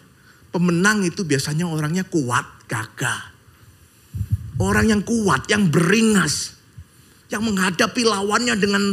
[0.55, 3.33] pemenang itu biasanya orangnya kuat, gagah.
[4.59, 6.59] Orang yang kuat, yang beringas.
[7.27, 8.83] Yang menghadapi lawannya dengan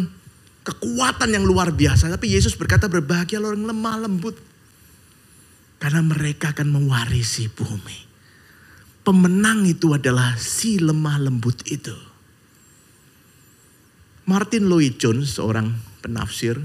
[0.64, 2.10] kekuatan yang luar biasa.
[2.10, 4.36] Tapi Yesus berkata berbahagia orang lemah lembut.
[5.82, 7.98] Karena mereka akan mewarisi bumi.
[9.04, 11.92] Pemenang itu adalah si lemah lembut itu.
[14.24, 16.56] Martin Lloyd Jones, seorang penafsir,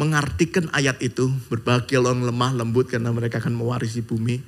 [0.00, 4.40] mengartikan ayat itu, berbahagia orang lemah lembut karena mereka akan mewarisi bumi,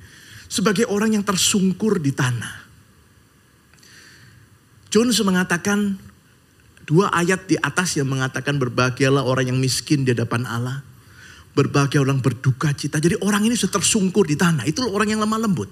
[0.45, 2.65] sebagai orang yang tersungkur di tanah.
[4.93, 5.99] Jones mengatakan
[6.87, 10.79] dua ayat di atas yang mengatakan berbahagialah orang yang miskin di hadapan Allah.
[11.55, 12.99] Berbahagia orang berduka cita.
[12.99, 14.67] Jadi orang ini sudah tersungkur di tanah.
[14.67, 15.71] Itu orang yang lemah lembut.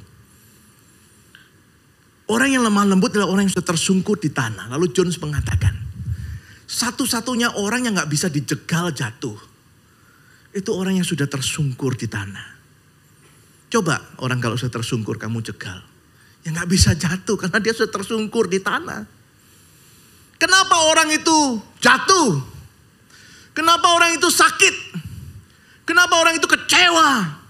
[2.32, 4.72] Orang yang lemah lembut adalah orang yang sudah tersungkur di tanah.
[4.72, 5.76] Lalu Jones mengatakan,
[6.64, 9.36] satu-satunya orang yang gak bisa dijegal jatuh.
[10.56, 12.53] Itu orang yang sudah tersungkur di tanah.
[13.74, 15.82] Coba orang kalau sudah tersungkur kamu jegal.
[16.46, 19.10] Ya nggak bisa jatuh karena dia sudah tersungkur di tanah.
[20.38, 22.38] Kenapa orang itu jatuh?
[23.58, 24.76] Kenapa orang itu sakit?
[25.90, 27.42] Kenapa orang itu kecewa?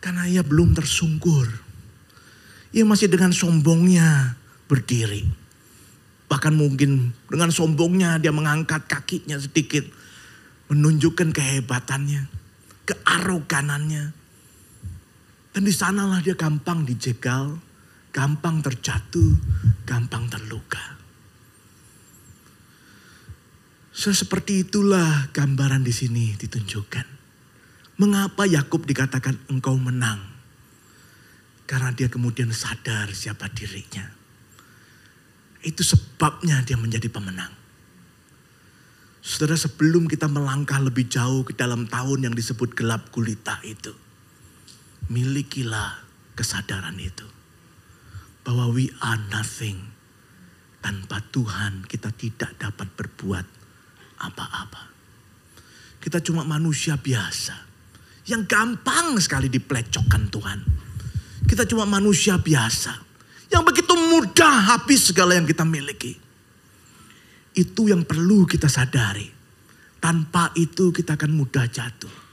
[0.00, 1.44] Karena ia belum tersungkur.
[2.72, 4.40] Ia masih dengan sombongnya
[4.72, 5.28] berdiri.
[6.32, 9.84] Bahkan mungkin dengan sombongnya dia mengangkat kakinya sedikit.
[10.72, 12.30] Menunjukkan kehebatannya,
[12.88, 14.19] kearoganannya.
[15.50, 17.58] Dan di sanalah dia gampang dijegal,
[18.14, 19.34] gampang terjatuh,
[19.82, 20.98] gampang terluka.
[23.90, 27.18] So, seperti itulah gambaran di sini ditunjukkan.
[27.98, 30.22] Mengapa Yakub dikatakan engkau menang?
[31.66, 34.06] Karena dia kemudian sadar siapa dirinya.
[35.60, 37.52] Itu sebabnya dia menjadi pemenang.
[39.20, 43.92] Saudara sebelum kita melangkah lebih jauh ke dalam tahun yang disebut gelap gulita itu
[45.08, 46.04] milikilah
[46.36, 47.24] kesadaran itu.
[48.44, 49.78] Bahwa we are nothing.
[50.80, 53.46] Tanpa Tuhan kita tidak dapat berbuat
[54.20, 54.82] apa-apa.
[56.00, 57.68] Kita cuma manusia biasa.
[58.24, 60.60] Yang gampang sekali diplecokkan Tuhan.
[61.44, 62.96] Kita cuma manusia biasa.
[63.52, 66.16] Yang begitu mudah habis segala yang kita miliki.
[67.52, 69.28] Itu yang perlu kita sadari.
[70.00, 72.29] Tanpa itu kita akan mudah jatuh.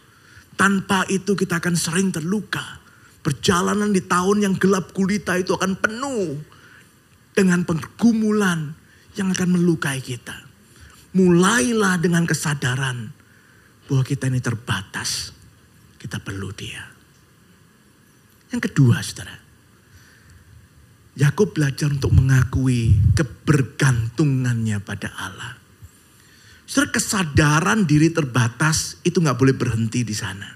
[0.58, 2.82] Tanpa itu kita akan sering terluka.
[3.22, 6.34] Perjalanan di tahun yang gelap gulita itu akan penuh
[7.38, 8.74] dengan pergumulan
[9.14, 10.34] yang akan melukai kita.
[11.14, 13.14] Mulailah dengan kesadaran
[13.86, 15.32] bahwa kita ini terbatas.
[16.02, 16.82] Kita perlu dia.
[18.50, 19.38] Yang kedua saudara.
[21.18, 25.67] Yakub belajar untuk mengakui kebergantungannya pada Allah.
[26.68, 30.52] Saudara kesadaran diri terbatas itu nggak boleh berhenti di sana.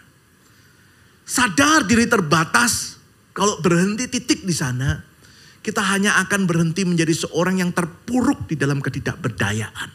[1.24, 3.00] Sadar diri terbatas,
[3.32, 5.00] kalau berhenti titik di sana,
[5.64, 9.90] kita hanya akan berhenti menjadi seorang yang terpuruk di dalam ketidakberdayaan.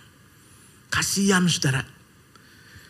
[0.88, 1.85] Kasihan saudara.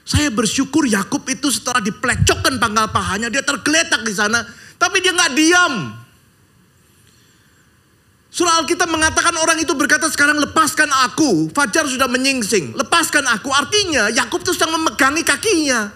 [0.06, 4.46] Saya bersyukur Yakub itu setelah diplecokkan pangkal pahanya, dia tergeletak di sana,
[4.78, 5.74] tapi dia nggak diam.
[8.36, 11.48] Surah Alkitab mengatakan orang itu berkata sekarang lepaskan aku.
[11.56, 12.76] Fajar sudah menyingsing.
[12.76, 13.48] Lepaskan aku.
[13.48, 15.88] Artinya Yakub itu sedang memegangi kakinya.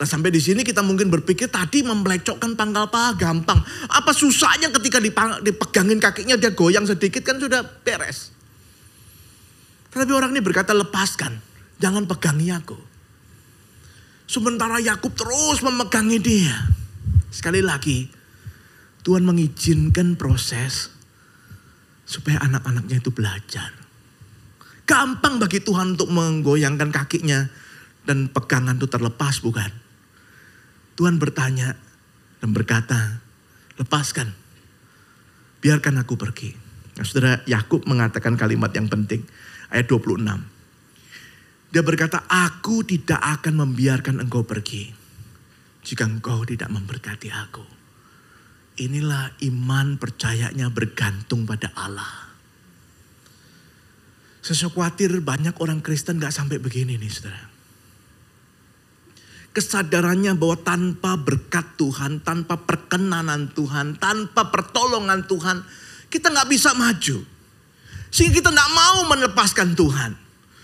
[0.00, 3.60] Nah sampai di sini kita mungkin berpikir tadi memelecokkan pangkal paha gampang.
[3.92, 4.96] Apa susahnya ketika
[5.44, 8.32] dipegangin kakinya dia goyang sedikit kan sudah beres.
[9.92, 11.36] Tetapi orang ini berkata lepaskan,
[11.76, 12.80] jangan pegangi aku.
[14.24, 16.56] Sementara Yakub terus memegangi dia.
[17.28, 18.21] Sekali lagi,
[19.02, 20.94] Tuhan mengizinkan proses
[22.06, 23.74] supaya anak-anaknya itu belajar.
[24.86, 27.46] Gampang bagi Tuhan untuk menggoyangkan kakinya
[28.06, 29.70] dan pegangan itu terlepas bukan?
[30.98, 31.74] Tuhan bertanya
[32.42, 33.22] dan berkata,
[33.78, 34.34] lepaskan.
[35.62, 36.54] Biarkan aku pergi.
[36.98, 39.22] Nah, saudara Yakub mengatakan kalimat yang penting.
[39.72, 40.26] Ayat 26.
[41.72, 44.92] Dia berkata, aku tidak akan membiarkan engkau pergi.
[45.80, 47.81] Jika engkau tidak memberkati aku.
[48.80, 52.32] Inilah iman percayanya bergantung pada Allah.
[54.42, 57.46] Saya khawatir banyak orang Kristen gak sampai begini nih saudara.
[59.52, 65.60] Kesadarannya bahwa tanpa berkat Tuhan, tanpa perkenanan Tuhan, tanpa pertolongan Tuhan,
[66.08, 67.20] kita gak bisa maju.
[68.08, 70.16] Sehingga kita gak mau melepaskan Tuhan.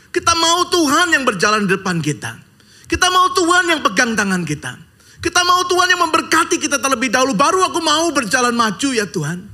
[0.09, 2.41] Kita mau Tuhan yang berjalan di depan kita.
[2.89, 4.88] Kita mau Tuhan yang pegang tangan kita.
[5.19, 7.35] Kita mau Tuhan yang memberkati kita terlebih dahulu.
[7.35, 9.51] Baru aku mau berjalan maju ya Tuhan.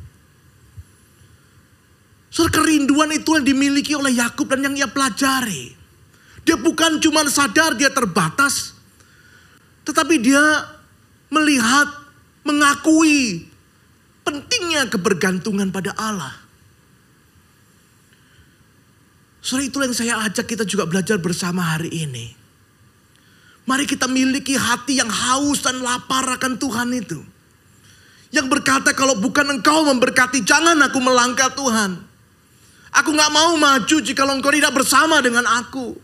[2.29, 5.73] Soal kerinduan itu yang dimiliki oleh Yakub dan yang ia pelajari.
[6.45, 8.77] Dia bukan cuma sadar dia terbatas.
[9.89, 10.43] Tetapi dia
[11.33, 11.89] melihat,
[12.45, 13.49] mengakui
[14.27, 16.37] pentingnya kebergantungan pada Allah.
[19.41, 22.44] Soal itu yang saya ajak kita juga belajar bersama hari ini.
[23.65, 27.21] Mari kita miliki hati yang haus dan lapar akan Tuhan itu.
[28.29, 31.97] Yang berkata kalau bukan engkau memberkati jangan aku melangkah Tuhan.
[32.95, 35.97] Aku gak mau maju jika engkau tidak bersama dengan aku.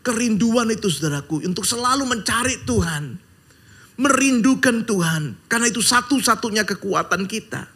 [0.00, 3.20] Kerinduan itu saudaraku untuk selalu mencari Tuhan.
[3.98, 5.22] Merindukan Tuhan.
[5.50, 7.66] Karena itu satu-satunya kekuatan kita.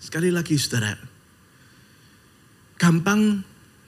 [0.00, 1.14] Sekali lagi saudara
[2.84, 3.40] gampang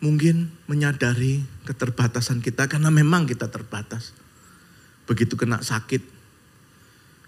[0.06, 4.14] mungkin menyadari keterbatasan kita karena memang kita terbatas.
[5.10, 5.98] Begitu kena sakit,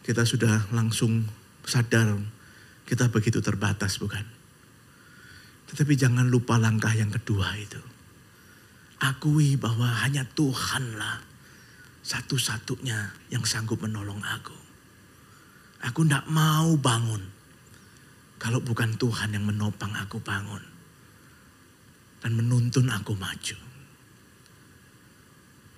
[0.07, 1.27] kita sudah langsung
[1.67, 2.15] sadar
[2.87, 4.23] kita begitu terbatas bukan?
[5.75, 7.83] Tetapi jangan lupa langkah yang kedua itu.
[9.03, 11.27] Akui bahwa hanya Tuhanlah
[12.07, 14.55] satu-satunya yang sanggup menolong aku.
[15.83, 17.27] Aku tidak mau bangun
[18.39, 20.78] kalau bukan Tuhan yang menopang aku bangun
[22.23, 23.57] dan menuntun aku maju.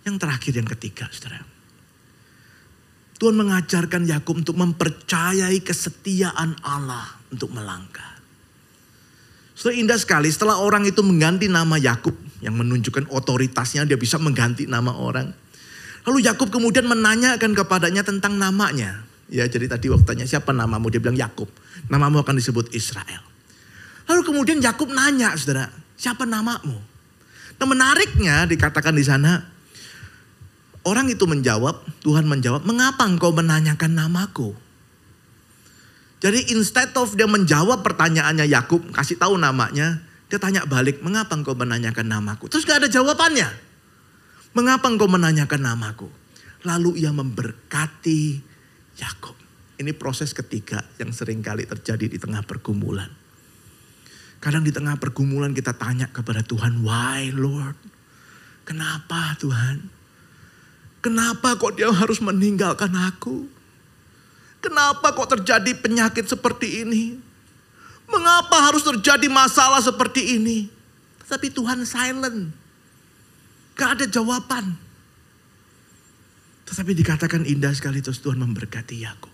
[0.04, 1.44] Yang terakhir yang ketiga, saudara.
[3.20, 8.16] Tuhan mengajarkan Yakub untuk mempercayai kesetiaan Allah untuk melangkah.
[9.52, 14.64] Sudah indah sekali setelah orang itu mengganti nama Yakub yang menunjukkan otoritasnya dia bisa mengganti
[14.64, 15.28] nama orang.
[16.08, 19.04] Lalu Yakub kemudian menanyakan kepadanya tentang namanya.
[19.28, 21.52] Ya jadi tadi waktu tanya siapa namamu dia bilang Yakub.
[21.92, 23.20] Namamu akan disebut Israel.
[24.08, 25.68] Lalu kemudian Yakub nanya saudara,
[26.00, 26.80] Siapa namamu?
[27.60, 29.44] Nah menariknya dikatakan di sana,
[30.88, 34.56] orang itu menjawab, Tuhan menjawab, mengapa engkau menanyakan namaku?
[36.24, 40.00] Jadi instead of dia menjawab pertanyaannya Yakub, kasih tahu namanya,
[40.32, 42.48] dia tanya balik, mengapa engkau menanyakan namaku?
[42.48, 43.52] Terus gak ada jawabannya.
[44.56, 46.08] Mengapa engkau menanyakan namaku?
[46.64, 48.40] Lalu ia memberkati
[48.96, 49.36] Yakub.
[49.76, 53.19] Ini proses ketiga yang sering kali terjadi di tengah pergumulan.
[54.40, 57.76] Kadang di tengah pergumulan kita tanya kepada Tuhan, why Lord?
[58.64, 59.84] Kenapa Tuhan?
[61.04, 63.44] Kenapa kok dia harus meninggalkan aku?
[64.64, 67.16] Kenapa kok terjadi penyakit seperti ini?
[68.08, 70.68] Mengapa harus terjadi masalah seperti ini?
[71.24, 72.52] Tapi Tuhan silent.
[73.76, 74.76] Gak ada jawaban.
[76.68, 79.32] Tetapi dikatakan indah sekali terus Tuhan memberkati Yakub.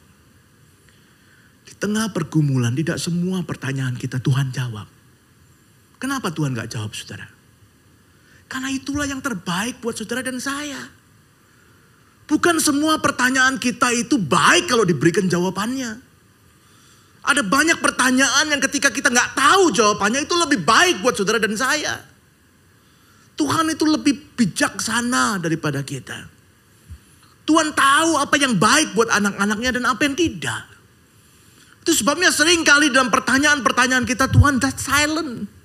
[1.67, 4.96] Di tengah pergumulan tidak semua pertanyaan kita Tuhan jawab.
[5.97, 7.29] Kenapa Tuhan gak jawab saudara?
[8.47, 10.79] Karena itulah yang terbaik buat saudara dan saya.
[12.27, 16.03] Bukan semua pertanyaan kita itu baik kalau diberikan jawabannya.
[17.27, 21.59] Ada banyak pertanyaan yang ketika kita nggak tahu jawabannya itu lebih baik buat saudara dan
[21.59, 21.99] saya.
[23.35, 26.31] Tuhan itu lebih bijaksana daripada kita.
[27.47, 30.63] Tuhan tahu apa yang baik buat anak-anaknya dan apa yang tidak.
[31.87, 35.56] Itu sebabnya sering kali dalam pertanyaan-pertanyaan kita Tuhan that silent.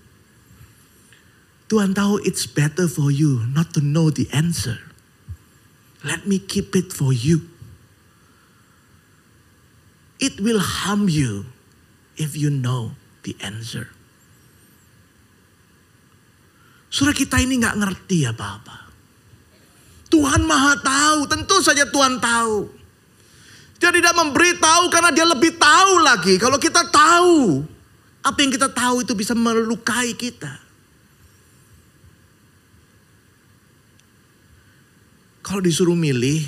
[1.72, 4.76] Tuhan tahu it's better for you not to know the answer.
[6.04, 7.48] Let me keep it for you.
[10.20, 11.48] It will harm you
[12.20, 13.88] if you know the answer.
[16.92, 18.92] Surah kita ini nggak ngerti apa-apa.
[20.12, 22.68] Tuhan maha tahu, tentu saja Tuhan tahu.
[23.80, 26.36] Dia tidak memberitahu karena dia lebih tahu lagi.
[26.36, 27.64] Kalau kita tahu,
[28.22, 30.71] Apa yang kita tahu itu bisa melukai kita.
[35.42, 36.46] Kalau disuruh milih,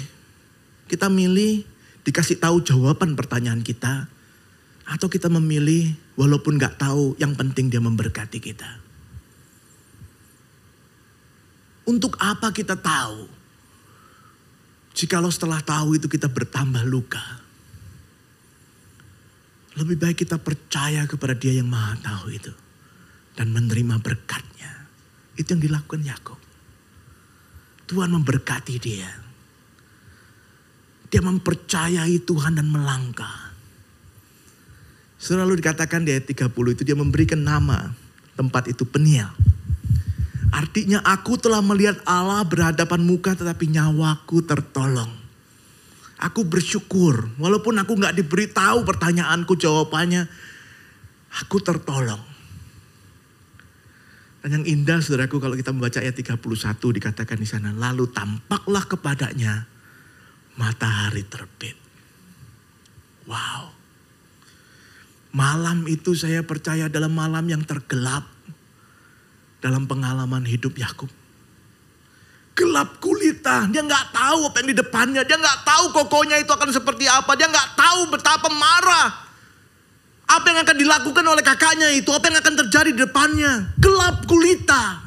[0.86, 1.66] kita milih
[2.06, 4.10] dikasih tahu jawaban pertanyaan kita.
[4.84, 8.68] Atau kita memilih walaupun gak tahu yang penting dia memberkati kita.
[11.88, 13.32] Untuk apa kita tahu?
[14.94, 17.24] Jikalau setelah tahu itu kita bertambah luka.
[19.80, 22.54] Lebih baik kita percaya kepada dia yang maha tahu itu.
[23.34, 24.86] Dan menerima berkatnya.
[25.34, 26.43] Itu yang dilakukan Yakub.
[27.88, 29.12] Tuhan memberkati dia.
[31.14, 33.54] Dia mempercayai Tuhan dan melangkah.
[35.22, 37.94] Selalu dikatakan di ayat 30 itu dia memberikan nama
[38.36, 39.30] tempat itu Peniel.
[40.54, 45.10] Artinya aku telah melihat Allah berhadapan muka tetapi nyawaku tertolong.
[46.18, 50.28] Aku bersyukur walaupun aku nggak diberitahu pertanyaanku jawabannya.
[51.46, 52.33] Aku tertolong.
[54.44, 56.36] Dan yang indah saudaraku kalau kita membaca ayat 31
[56.76, 57.72] dikatakan di sana.
[57.72, 59.64] Lalu tampaklah kepadanya
[60.60, 61.80] matahari terbit.
[63.24, 63.72] Wow.
[65.32, 68.28] Malam itu saya percaya dalam malam yang tergelap
[69.64, 71.08] dalam pengalaman hidup Yakub.
[72.54, 76.70] Gelap kulita, dia nggak tahu apa yang di depannya, dia nggak tahu kokonya itu akan
[76.70, 79.10] seperti apa, dia nggak tahu betapa marah.
[80.34, 83.78] Apa yang akan dilakukan oleh kakaknya itu, apa yang akan terjadi di depannya.
[83.78, 85.06] Gelap kulita.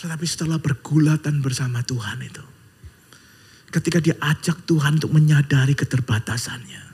[0.00, 2.44] Tetapi setelah bergulatan bersama Tuhan itu.
[3.68, 6.84] Ketika dia ajak Tuhan untuk menyadari keterbatasannya.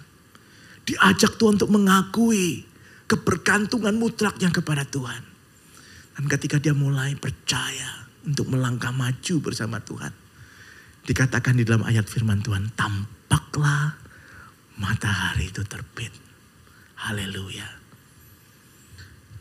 [0.82, 2.66] Diajak Tuhan untuk mengakui
[3.06, 5.22] kebergantungan mutlaknya kepada Tuhan.
[6.18, 10.10] Dan ketika dia mulai percaya untuk melangkah maju bersama Tuhan.
[11.06, 13.94] Dikatakan di dalam ayat firman Tuhan, tampaklah
[14.78, 16.31] matahari itu terbit.
[17.02, 17.66] Haleluya.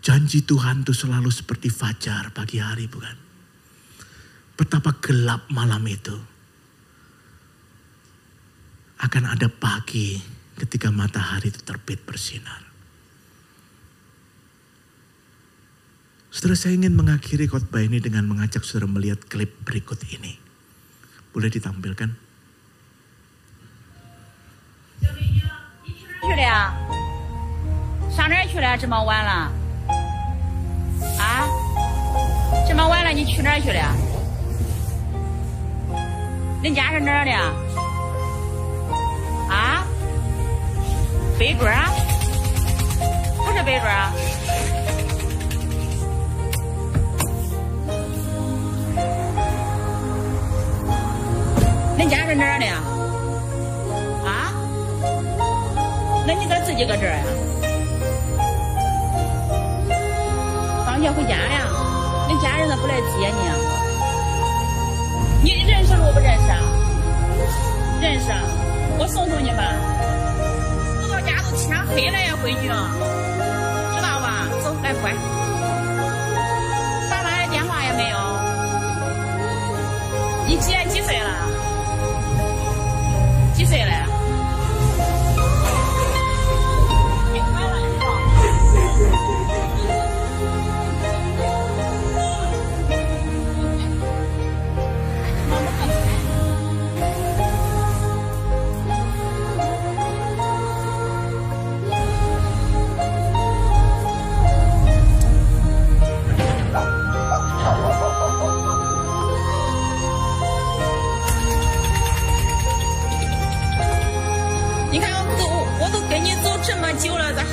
[0.02, 3.14] Janji Tuhan itu selalu seperti fajar pagi hari bukan?
[4.58, 6.18] Betapa gelap malam itu.
[8.98, 10.18] Akan ada pagi
[10.58, 12.66] ketika matahari itu terbit bersinar.
[16.34, 20.34] Setelah saya ingin mengakhiri khotbah ini dengan mengajak saudara melihat klip berikut ini.
[21.30, 22.32] Boleh ditampilkan?
[28.16, 28.78] 上哪儿去了？
[28.78, 29.52] 这么晚了？
[31.18, 31.48] 啊？
[32.68, 33.82] 这么晚了，你去哪儿去了？
[36.62, 37.32] 恁家是哪儿的？
[39.50, 39.86] 啊？
[41.40, 41.72] 北庄？
[43.38, 43.90] 不是北庄。
[51.98, 52.66] 恁家是哪儿的？
[54.28, 54.54] 啊？
[56.28, 57.24] 那你咋自己搁这儿呀？
[61.04, 63.28] 要回家了，恁家人咋不来接
[65.42, 65.44] 你？
[65.44, 66.60] 你认识路不认识啊？
[68.00, 68.40] 认识啊，
[69.00, 69.64] 我送送你吧。
[71.12, 74.46] 到家都天黑了呀，闺女，知道吧？
[74.64, 75.12] 走，来快。
[77.10, 78.18] 爸妈的电话也没有。
[80.48, 81.18] 你几几岁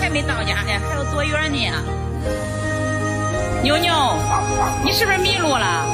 [0.08, 0.72] 还没到家呢？
[0.88, 1.58] 还有多远呢？
[3.62, 4.16] 妞妞，
[4.82, 5.66] 你是不是迷路了？
[5.66, 5.84] 啊，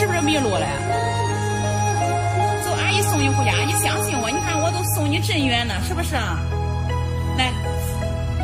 [0.00, 0.66] 是不是迷路了？
[2.64, 6.16] 走，阿姨送你回家，你相信我，你看我都送你真远呢，是不是？
[6.16, 7.52] 来，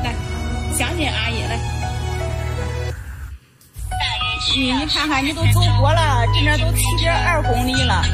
[0.04, 0.14] 来，
[0.72, 1.58] 相信阿姨来。
[4.54, 8.04] 你你看看，你都走过了，这边都七点二公里了。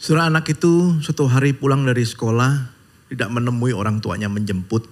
[0.00, 2.72] Surah anak itu suatu hari pulang dari sekolah,
[3.12, 4.88] tidak menemui orang tuanya menjemput.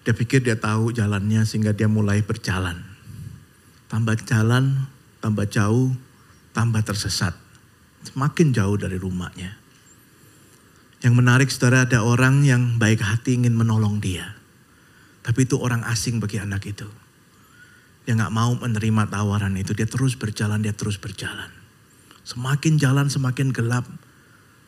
[0.00, 2.80] Dia pikir dia tahu jalannya sehingga dia mulai berjalan.
[3.84, 4.88] Tambah jalan,
[5.20, 5.92] tambah jauh,
[6.56, 7.36] tambah tersesat.
[8.00, 9.52] Semakin jauh dari rumahnya.
[11.04, 14.40] Yang menarik saudara ada orang yang baik hati ingin menolong dia.
[15.20, 16.88] Tapi itu orang asing bagi anak itu.
[18.08, 19.76] Dia gak mau menerima tawaran itu.
[19.76, 21.57] Dia terus berjalan, dia terus berjalan.
[22.28, 23.88] Semakin jalan semakin gelap.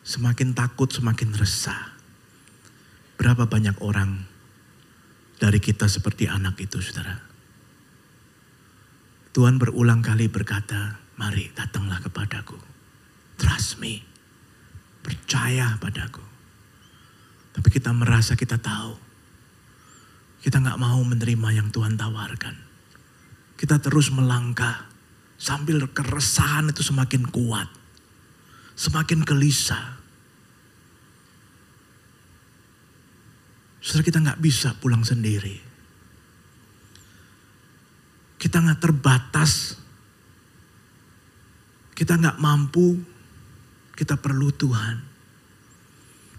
[0.00, 1.92] Semakin takut, semakin resah.
[3.20, 4.24] Berapa banyak orang
[5.36, 7.20] dari kita seperti anak itu saudara.
[9.36, 12.56] Tuhan berulang kali berkata, mari datanglah kepadaku.
[13.36, 14.00] Trust me.
[15.04, 16.24] Percaya padaku.
[17.52, 18.96] Tapi kita merasa kita tahu.
[20.40, 22.56] Kita nggak mau menerima yang Tuhan tawarkan.
[23.60, 24.89] Kita terus melangkah
[25.40, 27.66] sambil keresahan itu semakin kuat.
[28.76, 29.96] Semakin gelisah.
[33.80, 35.56] Saudara kita nggak bisa pulang sendiri.
[38.36, 39.80] Kita nggak terbatas.
[41.96, 43.00] Kita nggak mampu.
[43.96, 44.96] Kita perlu Tuhan.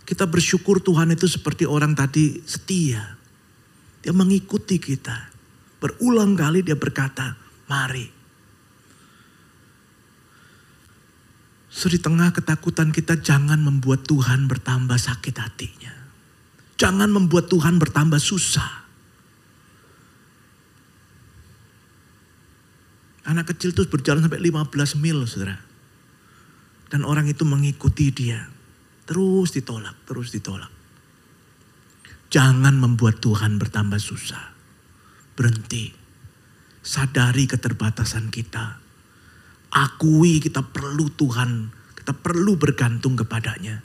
[0.06, 3.18] Kita bersyukur Tuhan itu seperti orang tadi setia.
[4.02, 5.30] Dia mengikuti kita.
[5.82, 7.38] Berulang kali dia berkata,
[7.70, 8.20] mari.
[11.82, 15.90] So, di tengah ketakutan kita jangan membuat Tuhan bertambah sakit hatinya.
[16.78, 18.86] Jangan membuat Tuhan bertambah susah.
[23.26, 25.58] Anak kecil itu berjalan sampai 15 mil, saudara.
[26.94, 28.46] Dan orang itu mengikuti dia.
[29.10, 30.70] Terus ditolak, terus ditolak.
[32.30, 34.54] Jangan membuat Tuhan bertambah susah.
[35.34, 35.90] Berhenti.
[36.86, 38.81] Sadari keterbatasan kita.
[39.72, 41.72] Akui kita perlu Tuhan.
[41.95, 43.80] Kita perlu bergantung kepadanya.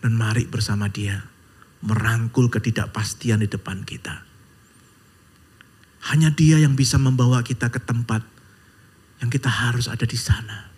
[0.00, 1.24] Dan mari bersama dia
[1.80, 4.28] merangkul ketidakpastian di depan kita.
[6.12, 8.24] Hanya dia yang bisa membawa kita ke tempat
[9.20, 10.72] yang kita harus ada di sana.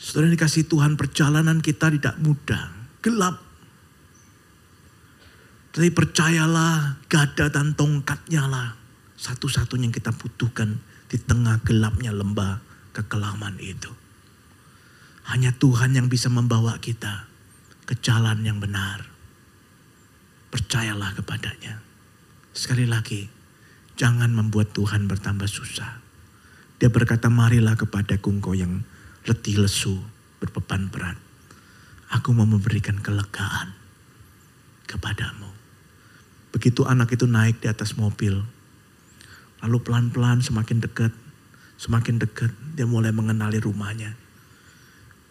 [0.00, 2.72] Saudara dikasih Tuhan perjalanan kita tidak mudah,
[3.04, 3.44] gelap.
[5.68, 8.68] Tapi percayalah gada dan tongkatnya lah
[9.20, 12.60] satu-satunya yang kita butuhkan di tengah gelapnya lembah
[12.92, 13.90] kekelaman itu.
[15.28, 17.28] Hanya Tuhan yang bisa membawa kita
[17.88, 19.04] ke jalan yang benar.
[20.48, 21.80] Percayalah kepadanya.
[22.52, 23.28] Sekali lagi,
[23.96, 26.00] jangan membuat Tuhan bertambah susah.
[26.80, 28.84] Dia berkata, marilah kepada engkau yang
[29.28, 30.00] letih lesu,
[30.40, 31.18] berbeban berat.
[32.08, 33.76] Aku mau memberikan kelegaan
[34.88, 35.52] kepadamu.
[36.48, 38.40] Begitu anak itu naik di atas mobil,
[39.64, 41.10] lalu pelan-pelan semakin dekat,
[41.78, 44.14] semakin dekat, dia mulai mengenali rumahnya.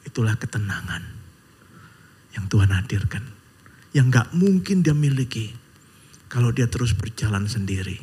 [0.03, 1.03] Itulah ketenangan
[2.35, 3.23] yang Tuhan hadirkan.
[3.95, 5.51] Yang gak mungkin dia miliki
[6.27, 7.97] kalau dia terus berjalan sendiri.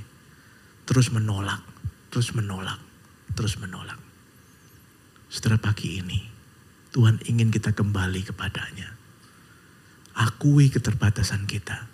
[0.85, 1.65] Terus menolak,
[2.13, 2.81] terus menolak,
[3.33, 3.97] terus menolak.
[5.33, 6.21] Setelah pagi ini,
[6.93, 8.93] Tuhan ingin kita kembali kepadanya.
[10.15, 11.89] Akui keterbatasan kita.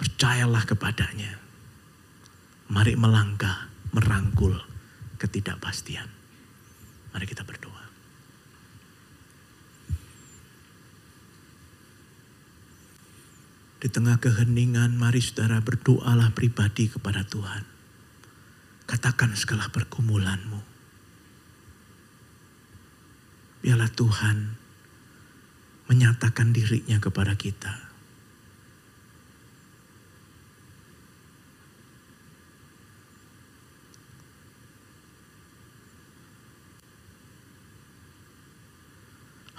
[0.00, 1.45] Percayalah kepadanya.
[2.66, 4.58] Mari melangkah, merangkul
[5.22, 6.10] ketidakpastian.
[7.14, 7.86] Mari kita berdoa.
[13.76, 17.62] Di tengah keheningan, mari saudara berdoalah pribadi kepada Tuhan.
[18.82, 20.58] Katakan segala pergumulanmu.
[23.62, 24.58] Biarlah Tuhan
[25.86, 27.85] menyatakan dirinya kepada kita.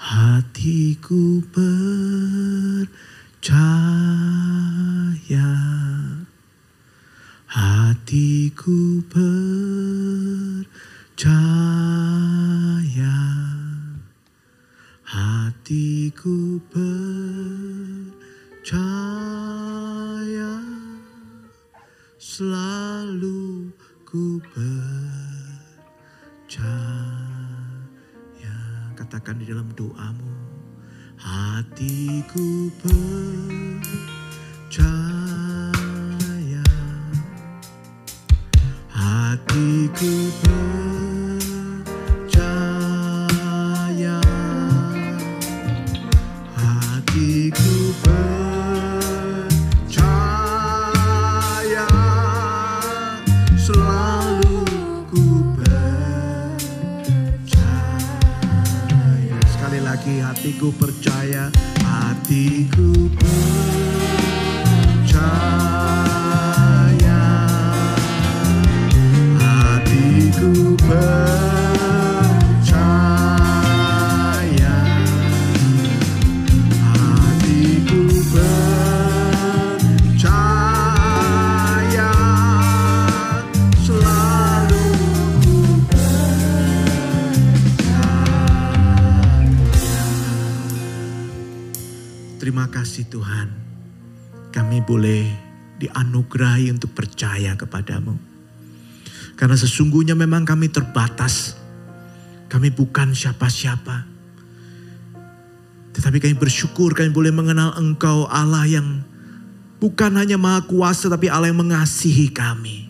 [0.08, 2.88] Hatiku percaya,
[7.51, 9.36] hatiku percaya,
[15.03, 16.95] hatiku percaya,
[22.16, 23.76] selalu
[24.08, 24.88] ku percaya.
[29.08, 30.36] Katakan di dalam doamu,
[31.16, 32.99] hatiku percaya,
[38.91, 40.12] hatiku
[40.43, 41.26] percaya,
[60.47, 61.51] hatiku percaya,
[61.83, 63.67] hatiku percaya.
[69.43, 71.36] hatiku percaya
[92.97, 93.47] kasih Tuhan.
[94.49, 95.29] Kami boleh
[95.77, 98.17] dianugerahi untuk percaya kepadamu.
[99.37, 101.53] Karena sesungguhnya memang kami terbatas.
[102.49, 104.01] Kami bukan siapa-siapa.
[105.93, 109.05] Tetapi kami bersyukur kami boleh mengenal Engkau Allah yang
[109.77, 112.89] bukan hanya maha kuasa tapi Allah yang mengasihi kami.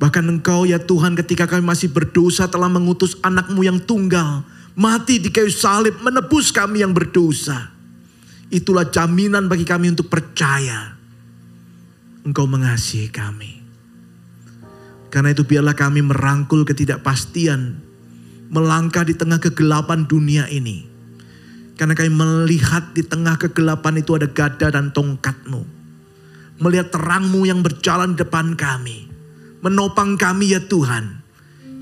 [0.00, 4.40] Bahkan Engkau ya Tuhan ketika kami masih berdosa telah mengutus anakmu yang tunggal.
[4.72, 7.76] Mati di kayu salib menebus kami yang berdosa.
[8.48, 10.96] Itulah jaminan bagi kami untuk percaya.
[12.24, 13.60] Engkau mengasihi kami.
[15.12, 17.80] Karena itu biarlah kami merangkul ketidakpastian.
[18.48, 20.88] Melangkah di tengah kegelapan dunia ini.
[21.76, 25.62] Karena kami melihat di tengah kegelapan itu ada gada dan tongkatmu.
[26.58, 29.06] Melihat terangmu yang berjalan di depan kami.
[29.60, 31.20] Menopang kami ya Tuhan.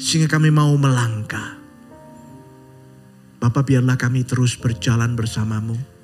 [0.02, 1.56] Sehingga kami mau melangkah.
[3.38, 5.95] Bapak biarlah kami terus berjalan bersamamu.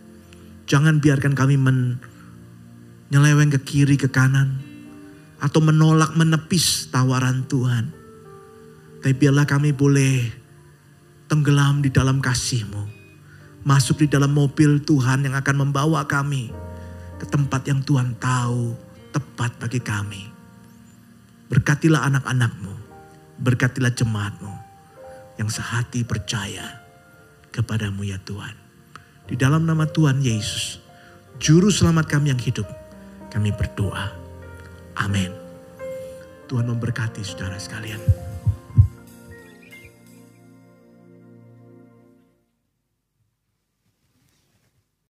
[0.67, 4.59] Jangan biarkan kami menyeleweng ke kiri ke kanan.
[5.43, 7.91] Atau menolak menepis tawaran Tuhan.
[9.03, 10.31] Tapi biarlah kami boleh
[11.27, 13.03] tenggelam di dalam kasih-Mu.
[13.67, 16.55] Masuk di dalam mobil Tuhan yang akan membawa kami
[17.19, 18.75] ke tempat yang Tuhan tahu
[19.11, 20.23] tepat bagi kami.
[21.51, 22.75] Berkatilah anak-anakmu,
[23.43, 24.55] berkatilah jemaatmu
[25.43, 26.83] yang sehati percaya
[27.51, 28.62] kepadamu ya Tuhan.
[29.33, 30.77] Di dalam nama Tuhan Yesus,
[31.41, 32.69] Juru Selamat kami yang hidup,
[33.33, 34.13] kami berdoa.
[35.01, 35.33] Amin.
[36.53, 37.97] Tuhan memberkati saudara sekalian.